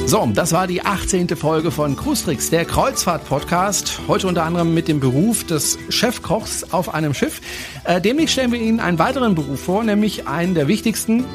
So, 0.07 0.23
das 0.31 0.53
war 0.53 0.67
die 0.67 0.83
18. 0.83 1.29
Folge 1.29 1.71
von 1.71 1.95
Krustrix, 1.95 2.51
der 2.51 2.63
Kreuzfahrt-Podcast. 2.63 4.01
Heute 4.07 4.27
unter 4.27 4.43
anderem 4.43 4.75
mit 4.75 4.87
dem 4.87 4.99
Beruf 4.99 5.43
des 5.45 5.79
Chefkochs 5.89 6.63
auf 6.71 6.93
einem 6.93 7.15
Schiff. 7.15 7.41
Äh, 7.85 7.99
demnächst 8.01 8.33
stellen 8.33 8.51
wir 8.51 8.61
Ihnen 8.61 8.79
einen 8.79 8.99
weiteren 8.99 9.33
Beruf 9.33 9.61
vor, 9.61 9.83
nämlich 9.83 10.27
einen 10.27 10.53
der 10.53 10.67
wichtigsten, 10.67 11.25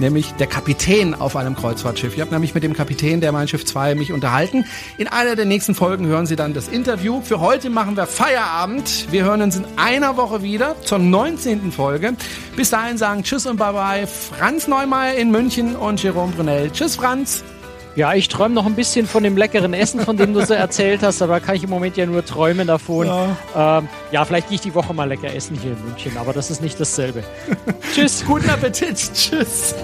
nämlich 0.00 0.32
der 0.32 0.46
Kapitän 0.46 1.14
auf 1.14 1.36
einem 1.36 1.56
Kreuzfahrtschiff. 1.56 2.14
Ich 2.14 2.20
habe 2.20 2.30
nämlich 2.30 2.54
mit 2.54 2.62
dem 2.62 2.74
Kapitän 2.74 3.20
der 3.20 3.32
Mein 3.32 3.48
Schiff 3.48 3.64
2 3.64 3.94
mich 3.94 4.12
unterhalten. 4.12 4.64
In 4.98 5.08
einer 5.08 5.36
der 5.36 5.44
nächsten 5.44 5.74
Folgen 5.74 6.06
hören 6.06 6.26
Sie 6.26 6.36
dann 6.36 6.54
das 6.54 6.68
Interview. 6.68 7.20
Für 7.22 7.40
heute 7.40 7.70
machen 7.70 7.96
wir 7.96 8.06
Feierabend. 8.06 9.06
Wir 9.10 9.24
hören 9.24 9.42
uns 9.42 9.56
in 9.56 9.64
einer 9.76 10.16
Woche 10.16 10.42
wieder 10.42 10.76
zur 10.82 10.98
19. 10.98 11.72
Folge. 11.72 12.14
Bis 12.56 12.70
dahin 12.70 12.98
sagen 12.98 13.22
Tschüss 13.22 13.46
und 13.46 13.56
Bye-bye. 13.56 14.06
Franz 14.06 14.68
Neumeier 14.68 15.14
in 15.14 15.30
München 15.30 15.76
und 15.76 16.02
Jerome 16.02 16.32
Brunel. 16.32 16.70
Tschüss, 16.70 16.96
Franz. 16.96 17.44
Ja, 17.96 18.12
ich 18.14 18.28
träume 18.28 18.54
noch 18.54 18.66
ein 18.66 18.74
bisschen 18.74 19.06
von 19.06 19.22
dem 19.22 19.36
leckeren 19.36 19.72
Essen, 19.72 20.00
von 20.00 20.16
dem 20.16 20.34
du 20.34 20.44
so 20.44 20.52
erzählt 20.54 21.02
hast, 21.02 21.22
aber 21.22 21.38
kann 21.40 21.54
ich 21.54 21.62
im 21.62 21.70
Moment 21.70 21.96
ja 21.96 22.06
nur 22.06 22.24
träumen 22.24 22.66
davon. 22.66 23.06
Ja, 23.06 23.78
ähm, 23.78 23.88
ja 24.10 24.24
vielleicht 24.24 24.48
gehe 24.48 24.56
ich 24.56 24.60
die 24.60 24.74
Woche 24.74 24.92
mal 24.92 25.04
lecker 25.04 25.32
essen 25.32 25.56
hier 25.60 25.72
in 25.72 25.84
München, 25.84 26.16
aber 26.16 26.32
das 26.32 26.50
ist 26.50 26.60
nicht 26.60 26.80
dasselbe. 26.80 27.22
Tschüss. 27.94 28.24
Guten 28.26 28.50
Appetit. 28.50 28.96
Tschüss. 29.14 29.76